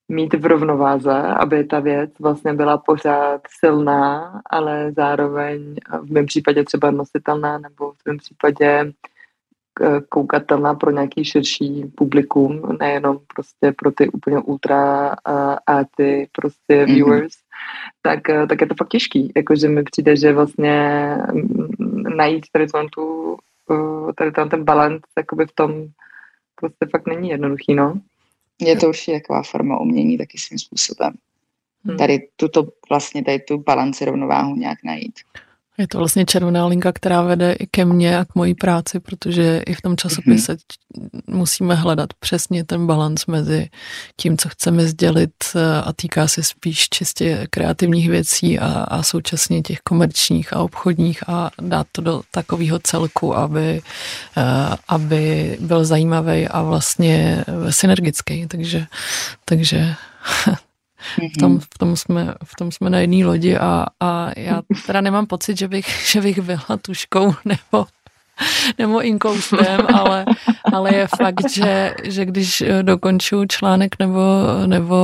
[0.08, 6.64] mít v rovnováze, aby ta věc vlastně byla pořád silná, ale zároveň v mém případě
[6.64, 8.92] třeba nositelná nebo v tom případě
[10.08, 15.14] koukatelná pro nějaký širší publikum, nejenom prostě pro ty úplně ultra
[15.66, 16.94] a ty prostě mhm.
[16.94, 17.40] viewers, mm-hmm.
[18.02, 19.32] tak, tak je to fakt těžký.
[19.36, 21.08] Jakože mi přijde, že vlastně
[22.16, 23.36] najít tady tu,
[24.16, 25.86] tady ten balans jakoby v tom
[26.54, 28.00] prostě fakt není jednoduchý, no.
[28.60, 31.14] Je to určitě taková forma umění taky svým způsobem.
[31.84, 31.96] Hmm.
[31.96, 35.20] Tady tuto vlastně tady tu balanci rovnováhu nějak najít.
[35.78, 39.62] Je to vlastně červená linka, která vede i ke mně a k mojí práci, protože
[39.66, 41.20] i v tom časopise mm-hmm.
[41.26, 43.68] musíme hledat přesně ten balans mezi
[44.16, 45.32] tím, co chceme sdělit
[45.84, 51.50] a týká se spíš čistě kreativních věcí a, a současně těch komerčních a obchodních a
[51.60, 53.82] dát to do takového celku, aby,
[54.88, 58.46] aby byl zajímavý a vlastně synergický.
[58.46, 58.86] Takže,
[59.44, 59.94] takže
[61.34, 65.00] v tom, v tom, jsme, v tom jsme na jedné lodi a, a já teda
[65.00, 67.86] nemám pocit, že bych, že bych byla tuškou nebo
[68.78, 70.24] nebo inkoustem, ale,
[70.72, 74.20] ale je fakt, že, že když dokončuju článek nebo,
[74.66, 74.96] nebo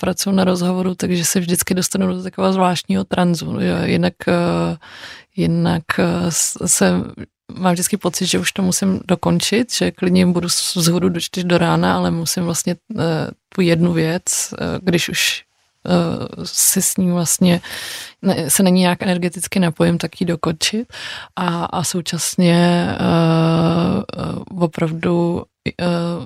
[0.00, 3.58] pracuji na rozhovoru, takže se vždycky dostanu do takového zvláštního tranzu.
[3.84, 4.14] Jinak,
[5.36, 5.82] jinak
[6.66, 7.04] se
[7.52, 11.58] mám vždycky pocit, že už to musím dokončit, že klidně budu zhodu do čtyř do
[11.58, 13.02] rána, ale musím vlastně uh,
[13.54, 14.22] tu jednu věc,
[14.52, 15.44] uh, když už
[15.84, 17.60] uh, si s ním vlastně
[18.22, 20.92] ne, se není nějak energeticky napojím, tak ji dokončit.
[21.36, 22.86] A, a současně
[24.56, 25.42] uh, opravdu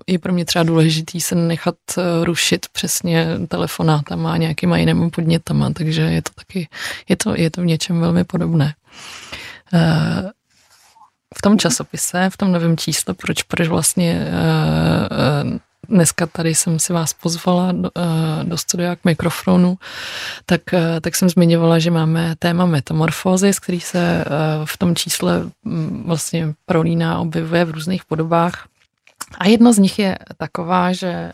[0.07, 1.75] je pro mě třeba důležitý se nechat
[2.23, 6.69] rušit přesně telefonátama a nějakýma jinými podnětama, takže je to taky,
[7.09, 8.75] je to, je to v něčem velmi podobné
[11.37, 15.59] v tom časopise, v tom novém čísle, proč, proč vlastně uh,
[15.89, 19.79] dneska tady jsem si vás pozvala do, uh, do studia k mikrofonu,
[20.47, 20.61] tak,
[21.01, 24.25] tak jsem zmiňovala, že máme téma metamorfózy, z který se
[24.65, 28.67] v tom čísle um, vlastně prolíná, objevuje v různých podobách.
[29.39, 31.33] A jedna z nich je taková, že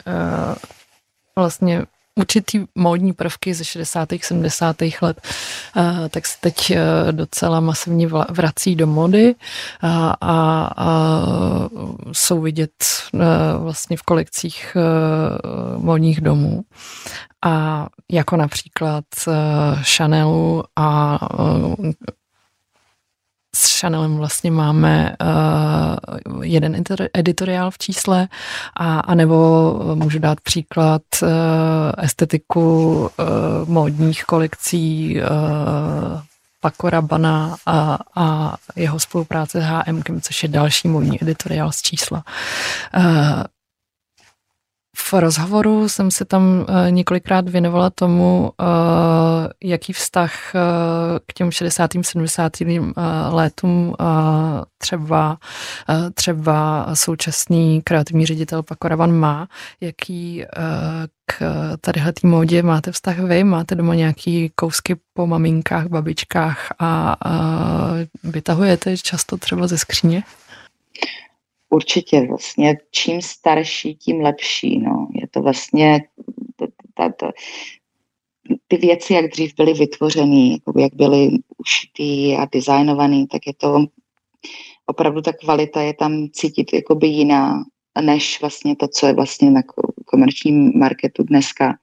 [1.37, 1.83] vlastně
[2.19, 4.09] určitý módní prvky ze 60.
[4.21, 4.77] 70.
[5.03, 5.21] let,
[5.77, 9.35] uh, tak se teď uh, docela masivně vrací do mody
[9.81, 11.21] a, a, a
[12.13, 12.73] jsou vidět
[13.59, 14.77] vlastně v kolekcích
[15.77, 16.63] módních domů.
[17.45, 19.05] A jako například
[19.83, 21.19] Chanelu a
[23.57, 26.83] s Chanelem vlastně máme uh, jeden
[27.15, 28.29] editoriál v čísle
[28.77, 31.29] a, a nebo můžu dát příklad uh,
[31.99, 36.21] estetiku uh, módních kolekcí uh,
[36.61, 42.25] Paco Rabana a, a jeho spolupráce s HM, což je další módní editoriál z čísla.
[42.97, 43.43] Uh,
[44.99, 48.65] v rozhovoru jsem se tam eh, několikrát věnovala tomu, eh,
[49.65, 50.59] jaký vztah eh,
[51.27, 51.91] k těm 60.
[52.03, 52.53] 70.
[53.31, 53.95] letům
[54.79, 55.39] třeba,
[56.15, 59.49] třeba současný kreativní ředitel Paco Ravan má,
[59.81, 60.45] jaký
[61.27, 61.43] k
[61.81, 63.45] tadyhle té módě máte vztah vy?
[63.45, 67.39] Máte doma nějaký kousky po maminkách, babičkách a, a
[68.25, 70.23] vytahujete často třeba ze skříně?
[71.71, 74.79] Určitě vlastně čím starší, tím lepší.
[74.79, 75.09] No.
[75.15, 76.01] Je to vlastně
[78.69, 83.87] ty věci, jak dřív byly vytvořeny, jak byly ušitý a designovaný, tak je to
[84.87, 87.65] opravdu ta kvalita je tam cítit jakoby jiná,
[88.01, 89.63] než vlastně to, co je vlastně na
[90.07, 91.79] komerčním marketu dneska.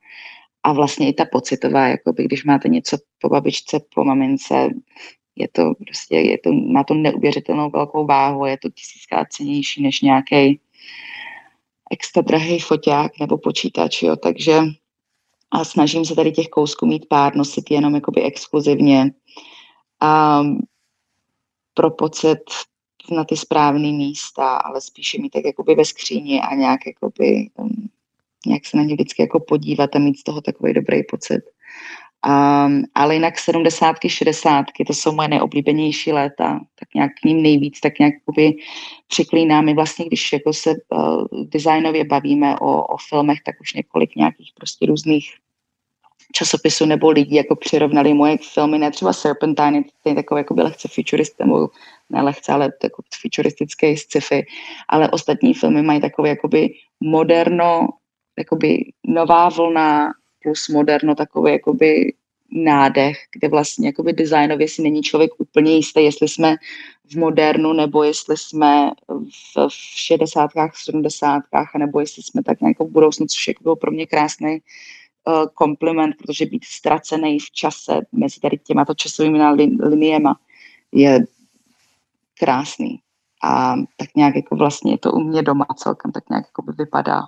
[0.64, 4.70] A vlastně i ta pocitová, jakoby, když máte něco po babičce, po mamince,
[5.36, 10.02] je to prostě, je to, má to neuvěřitelnou velkou váhu, je to tisíckrát cenější než
[10.02, 10.60] nějaký
[11.92, 14.62] extra drahý foťák nebo počítač, jo, takže
[15.52, 19.12] a snažím se tady těch kousků mít pár, nosit jenom jakoby exkluzivně
[20.00, 20.42] a
[21.74, 22.40] pro pocit
[23.12, 27.90] na ty správné místa, ale spíše mít tak jakoby ve skříni a nějak jakoby, um,
[28.46, 31.42] nějak se na ně vždycky jako podívat a mít z toho takový dobrý pocit.
[32.26, 33.96] Um, ale jinak 70.
[34.08, 34.66] 60.
[34.88, 38.14] to jsou moje nejoblíbenější léta, tak nějak k ním nejvíc, tak nějak
[39.08, 39.66] přiklínám.
[39.66, 44.52] My vlastně, když jako se uh, designově bavíme o, o filmech, tak už několik nějakých
[44.56, 45.34] prostě různých
[46.34, 50.88] časopisů nebo lidí jako přirovnali moje filmy, ne třeba Serpentine, to je takový jako lehce
[50.88, 51.70] futurist, nebo
[52.10, 54.46] ne lehce, ale jako futuristický sci-fi,
[54.90, 56.70] ale ostatní filmy mají takové jakoby
[57.00, 57.90] moderno,
[58.38, 60.14] jakoby nová vlna
[60.44, 62.14] plus moderno takový jakoby
[62.52, 66.56] nádech, kde vlastně jakoby designově si není člověk úplně jistý, jestli jsme
[67.12, 68.92] v modernu, nebo jestli jsme
[69.56, 70.52] v, v 60.
[70.74, 71.44] 70.
[71.78, 74.62] nebo jestli jsme tak nějak v budoucnu, což jako byl pro mě krásný
[75.28, 79.40] uh, kompliment, protože být ztracený v čase mezi tady těma časovými
[79.80, 80.40] liniema
[80.92, 81.26] je
[82.40, 83.00] krásný.
[83.44, 87.22] A tak nějak jako vlastně to u mě doma celkem tak nějak jako by vypadá.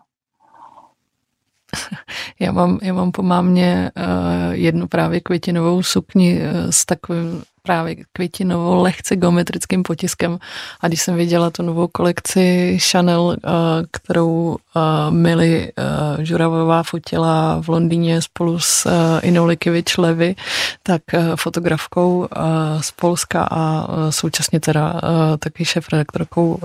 [2.39, 4.03] Já mám, já mám po mámě uh,
[4.51, 10.37] jednu právě květinovou sukni uh, s takovým právě květinovou, lehce geometrickým potiskem.
[10.81, 13.49] A když jsem viděla tu novou kolekci Chanel, eh,
[13.91, 18.89] kterou eh, Mili eh, Žuravová fotila v Londýně spolu s
[19.21, 20.35] Inou Likivič Levy,
[20.83, 21.01] tak
[21.35, 22.27] fotografkou
[22.81, 25.01] z Polska a současně teda
[25.39, 26.59] taky šéf-redaktorkou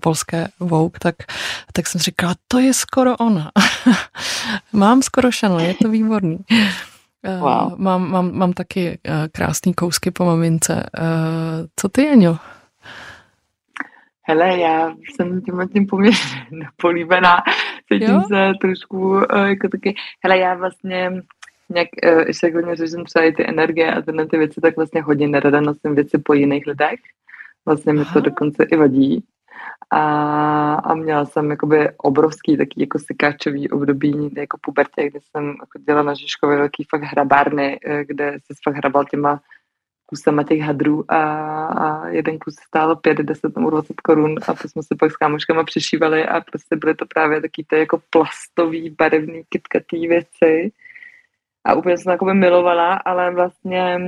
[0.00, 1.14] polské Vogue, tak,
[1.72, 3.50] tak jsem říkala, to je skoro ona.
[4.72, 6.38] Mám skoro Chanel, je to výborný.
[7.22, 7.78] Eh, wow.
[7.78, 10.90] Mám, mám, mám taky eh, krásný kousky po mamince.
[10.98, 12.38] Eh, co ty, Jaňo?
[14.22, 16.18] Hele, já jsem tím tím poměrně
[16.50, 17.36] napolíbená.
[17.92, 18.22] Cítím jo?
[18.28, 19.94] se trošku jako taky...
[20.24, 21.10] Hele, já vlastně
[21.68, 21.88] nějak,
[22.26, 25.28] ještě jak hodně řeším třeba i ty energie a tyhle ty věci, tak vlastně hodně
[25.28, 27.00] nerada nosím věci po jiných lidech.
[27.66, 29.24] Vlastně mi to dokonce i vadí.
[29.90, 35.78] A, a měla jsem jakoby obrovský taky jako sekáčový období jako pubertě, kdy jsem jako
[35.86, 39.40] dělala na Žižkově velký fakt hrabárny, eh, kde se fakt hrabal těma
[40.10, 41.22] kusama těch hadrů a,
[41.66, 45.16] a jeden kus stál 5, 10 nebo 20 korun a to jsme se pak s
[45.16, 50.72] kámoškama přešívali a prostě byly to právě taky ty jako plastový, barevný, kytkatý věci.
[51.64, 53.98] A úplně jsem to milovala, ale vlastně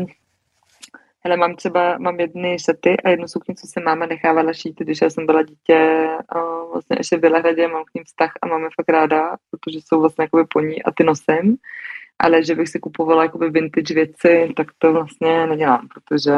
[1.25, 5.01] Hele, mám třeba, mám jedny šaty a jednu sukni, co se máma nechávala šít, když
[5.03, 8.69] já jsem byla dítě a vlastně ještě v Bělehradě, mám k ním vztah a máme
[8.77, 11.57] fakt ráda, protože jsou vlastně jakoby po ní a ty nosím,
[12.19, 16.33] ale že bych si kupovala jakoby vintage věci, tak to vlastně nedělám, protože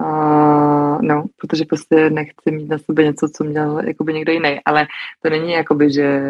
[0.00, 4.86] Uh, no, protože prostě nechci mít na sobě něco, co měl jakoby někdo jiný, ale
[5.22, 6.20] to není jakoby, že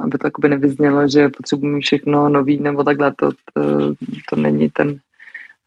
[0.00, 3.94] aby to jakoby nevyznělo, že potřebuji všechno nový nebo takhle, to, to,
[4.28, 4.98] to není ten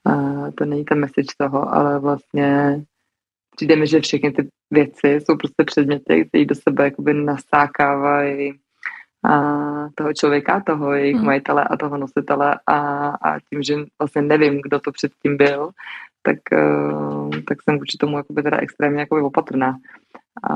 [0.07, 2.81] uh, to není ten message toho, ale vlastně
[3.55, 8.53] přijde mi, že všechny ty věci jsou prostě předměty, které do sebe jakoby nasákávají
[9.23, 9.39] a
[9.95, 11.25] toho člověka, toho jejich hmm.
[11.25, 12.77] majitele a toho nositele a,
[13.09, 15.69] a tím, že vlastně nevím, kdo to předtím byl,
[16.21, 19.77] tak, uh, tak jsem vůči tomu jakoby teda extrémně jakoby opatrná.
[20.49, 20.55] A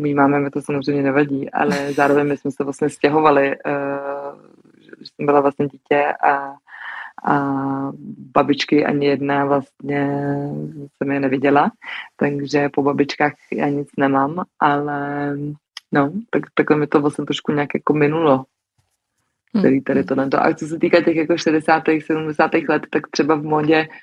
[0.00, 4.40] mý máme mi to samozřejmě nevadí, ale zároveň my jsme se vlastně stěhovali, uh,
[4.80, 6.54] že jsem byla vlastně dítě a,
[7.24, 7.38] a
[8.34, 10.22] babičky ani jedna vlastně
[10.96, 11.70] jsem je neviděla,
[12.16, 15.36] takže po babičkách já nic nemám, ale
[15.92, 18.44] no, tak, takhle mi to vlastně trošku nějak jako minulo
[19.58, 20.28] který tady tohle.
[20.38, 21.82] A co se týká těch jako 60.
[22.06, 22.50] 70.
[22.68, 23.94] let, tak třeba v modě uh,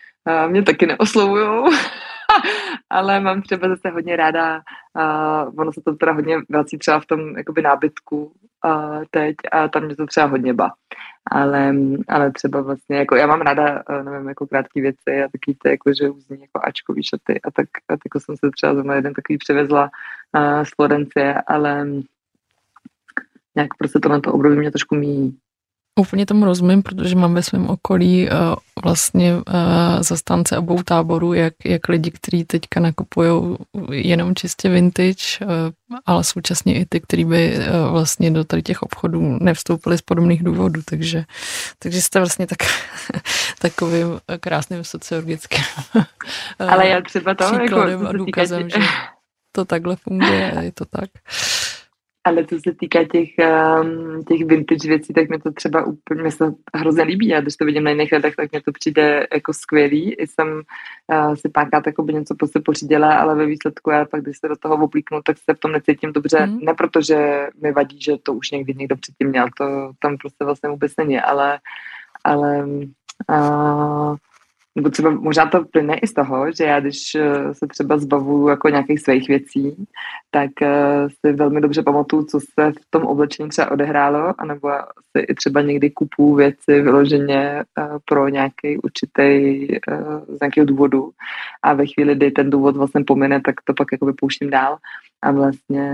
[0.48, 1.66] mě taky neoslovujou.
[2.90, 4.62] ale mám třeba zase hodně ráda,
[4.96, 8.32] uh, ono se to teda hodně vrací třeba v tom jakoby nábytku
[8.66, 10.72] uh, teď a tam mě to třeba hodně ba.
[11.32, 11.76] Ale,
[12.08, 15.70] ale třeba vlastně, jako já mám ráda, uh, nevím, jako krátké věci a taky ty,
[15.70, 19.14] jako, že uzní jako ačkový šaty a tak a jako jsem se třeba zrovna jeden
[19.14, 19.90] takový převezla
[20.36, 21.88] uh, z Florencie, ale
[23.56, 25.38] nějak prostě to na to období mě trošku míjí.
[26.00, 29.44] Úplně tomu rozumím, protože mám ve svém okolí uh, vlastně uh,
[30.00, 33.58] zastánce obou táborů, jak, jak lidi, kteří teďka nakupují
[33.92, 35.48] jenom čistě vintage, uh,
[36.06, 40.44] ale současně i ty, kteří by uh, vlastně do tady těch obchodů nevstoupili z podobných
[40.44, 41.26] důvodů, takže,
[41.80, 42.60] takže jste vlastně tak,
[43.60, 45.64] takovým krásným sociologickým
[46.60, 48.80] Ale já třeba to jako, a důkazem, že
[49.52, 51.10] to takhle funguje je to tak.
[52.30, 53.30] Ale co se týká těch,
[53.82, 57.34] um, těch vintage věcí, tak mi to třeba úplně mě se hrozně líbí.
[57.34, 60.14] A když to vidím na jiných lidech, tak mě to přijde jako skvělý.
[60.14, 64.38] I jsem uh, si párkrát by něco prostě pořídila, ale ve výsledku já pak, když
[64.38, 66.46] se do toho oblíknu, tak se v tom necítím dobře.
[66.46, 66.60] Mm.
[66.62, 70.70] Ne protože mi vadí, že to už někdy někdo předtím měl, to tam prostě vlastně
[70.70, 71.60] vůbec není, ale,
[72.24, 72.66] ale
[73.30, 74.16] uh,
[74.76, 78.48] nebo třeba možná to plyne i z toho, že já když eh, se třeba zbavuju
[78.48, 79.86] jako nějakých svých věcí,
[80.32, 84.70] tak eh, si velmi dobře pamatuju, co se v tom oblečení třeba odehrálo, anebo
[85.18, 89.68] si i třeba někdy kupu věci vyloženě eh, pro nějaký určitý
[90.28, 91.12] z nějakého důvodu.
[91.64, 94.78] A ve chvíli, kdy ten důvod vlastně pomine, tak to pak jako vypouštím dál.
[95.22, 95.90] A vlastně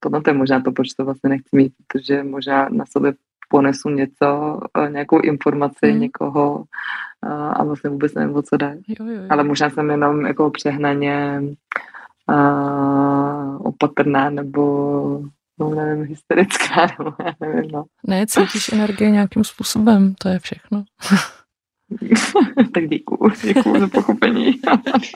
[0.00, 3.12] tohle je možná to, proč to vlastně nechci mít, protože možná na sobě
[3.50, 6.00] ponesu něco, eh, nějakou informaci mm.
[6.00, 6.64] někoho
[7.22, 8.78] a, eh, a vlastně vůbec nevím, o co jde.
[8.88, 9.26] Jo, jo, jo.
[9.30, 11.42] Ale možná jsem jenom jako přehnaně
[12.28, 15.22] a, eh, opatrná nebo
[15.58, 17.84] no, nevím, hysterická, nebo já nevím, no.
[18.06, 20.84] Ne, cítíš energii nějakým způsobem, to je všechno.
[22.74, 24.52] tak děkuju, děkuju za pochopení.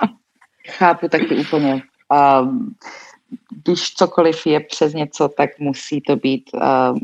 [0.69, 1.83] Chápu taky úplně.
[2.43, 2.75] Um,
[3.65, 6.99] když cokoliv je přes něco, tak musí to být um,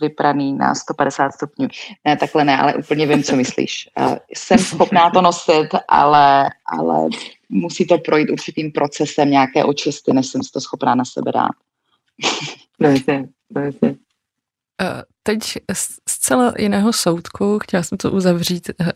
[0.00, 1.68] vypraný na 150 stupňů.
[2.04, 3.88] Ne, takhle ne, ale úplně vím, co myslíš.
[4.34, 7.08] Jsem schopná to nosit, ale, ale
[7.48, 11.50] musí to projít určitým procesem nějaké očisty, než jsem to schopná na sebe dát.
[12.80, 13.94] No jasně, no jasně.
[14.82, 15.40] Eh, teď
[16.06, 18.86] z celé jiného soudku, chtěla jsem to uzavřít uh,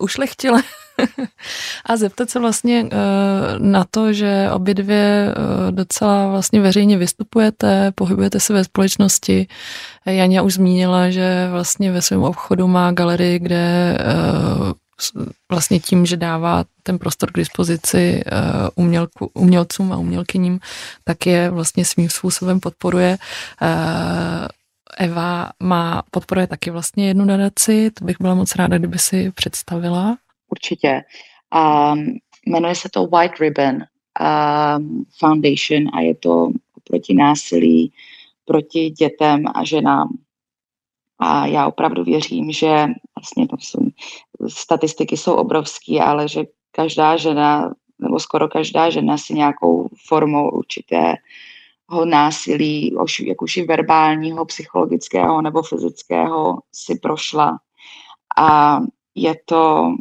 [0.00, 0.62] ušlechtile
[1.86, 2.88] a zeptat se vlastně uh,
[3.58, 9.46] na to, že obě dvě uh, docela vlastně veřejně vystupujete, pohybujete se ve společnosti.
[10.06, 13.98] Janě už zmínila, že vlastně ve svém obchodu má galerii, kde
[14.60, 14.72] uh,
[15.50, 18.24] vlastně tím, že dává ten prostor k dispozici
[18.74, 20.60] umělku, umělcům a umělkyním,
[21.04, 23.18] tak je vlastně svým způsobem podporuje.
[24.98, 30.16] Eva má, podporuje taky vlastně jednu nadaci, to bych byla moc ráda, kdyby si představila.
[30.52, 31.02] Určitě.
[31.54, 36.50] Um, jmenuje se to White Ribbon um, Foundation a je to
[36.84, 37.92] proti násilí
[38.44, 40.08] proti dětem a ženám.
[41.18, 42.86] A já opravdu věřím, že
[43.18, 43.80] vlastně to jsou,
[44.48, 51.14] statistiky jsou obrovské, ale že každá žena, nebo skoro každá žena si nějakou formou určité
[52.04, 52.94] násilí,
[53.24, 57.58] jak už i verbálního, psychologického nebo fyzického si prošla.
[58.38, 58.80] A
[59.14, 59.92] je to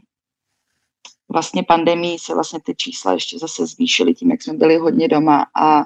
[1.32, 5.46] vlastně pandemii se vlastně ty čísla ještě zase zvýšily tím, jak jsme byli hodně doma
[5.56, 5.86] a,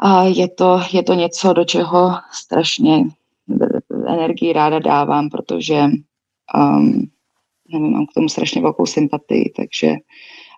[0.00, 3.04] a je, to, je to něco, do čeho strašně
[4.08, 5.84] energii ráda dávám, protože
[6.54, 7.10] um,
[7.72, 9.94] nevím, mám k tomu strašně velkou sympatii, takže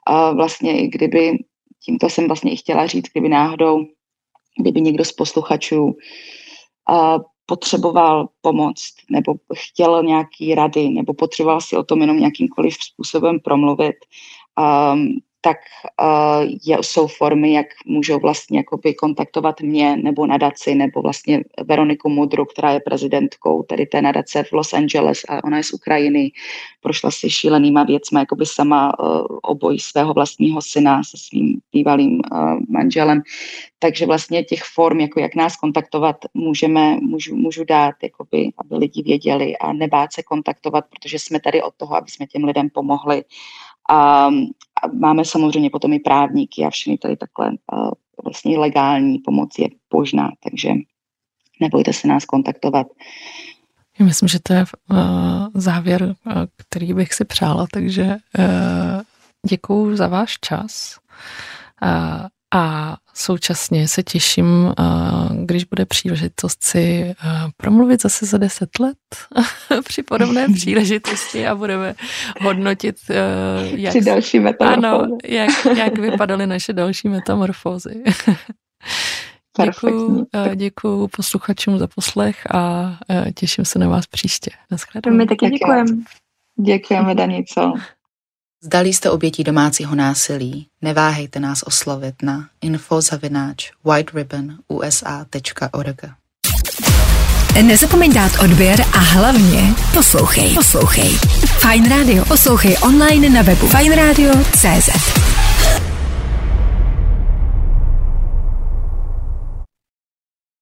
[0.06, 1.38] a vlastně i kdyby,
[1.84, 3.86] tímto jsem vlastně i chtěla říct, kdyby náhodou
[4.60, 7.18] kdyby někdo z posluchačů uh,
[7.52, 8.74] potřeboval pomoc
[9.10, 13.96] nebo chtěl nějaký rady nebo potřeboval si o tom jenom nějakýmkoliv způsobem promluvit,
[14.94, 15.08] um,
[15.44, 15.56] tak
[16.02, 22.08] uh, je, jsou formy, jak můžou vlastně jakoby kontaktovat mě nebo nadaci, nebo vlastně Veroniku
[22.08, 26.30] Mudru, která je prezidentkou tedy té nadace v Los Angeles a ona je z Ukrajiny,
[26.80, 32.60] prošla si šílenýma věcma, jakoby sama uh, oboj svého vlastního syna se svým bývalým uh,
[32.68, 33.22] manželem.
[33.78, 39.02] Takže vlastně těch form, jako jak nás kontaktovat, můžeme, můžu, můžu dát, jakoby, aby lidi
[39.02, 43.24] věděli a nebát se kontaktovat, protože jsme tady od toho, aby jsme těm lidem pomohli
[43.90, 44.30] a,
[44.82, 47.90] a máme samozřejmě potom i právníky a všechny tady takhle a
[48.24, 50.70] vlastně legální pomoc je možná, takže
[51.60, 52.86] nebojte se nás kontaktovat.
[53.98, 54.98] Já myslím, že to je uh,
[55.54, 58.16] závěr, uh, který bych si přála, takže
[59.48, 60.98] děkuju za váš čas.
[62.52, 64.72] A současně se těším,
[65.44, 67.14] když bude příležitost si
[67.56, 68.96] promluvit zase za deset let
[69.84, 71.94] při podobné příležitosti a budeme
[72.40, 72.96] hodnotit,
[73.62, 78.02] jak, při další ano, jak, jak vypadaly naše další metamorfózy.
[79.64, 82.92] Děkuji, děkuji posluchačům za poslech a
[83.34, 84.50] těším se na vás příště.
[84.70, 85.16] Naschledanou.
[85.16, 85.90] My taky děkujeme.
[86.60, 87.72] Děkujeme, Danico.
[88.64, 96.02] Zdali jste obětí domácího násilí, neváhejte nás oslovit na infozavináč whiteribonusa.org.
[97.62, 100.54] Nezapomeň dát odběr a hlavně poslouchej.
[100.54, 101.18] Poslouchej.
[101.58, 102.24] Fine Radio.
[102.24, 105.31] Poslouchej online na webu fajnradio.cz.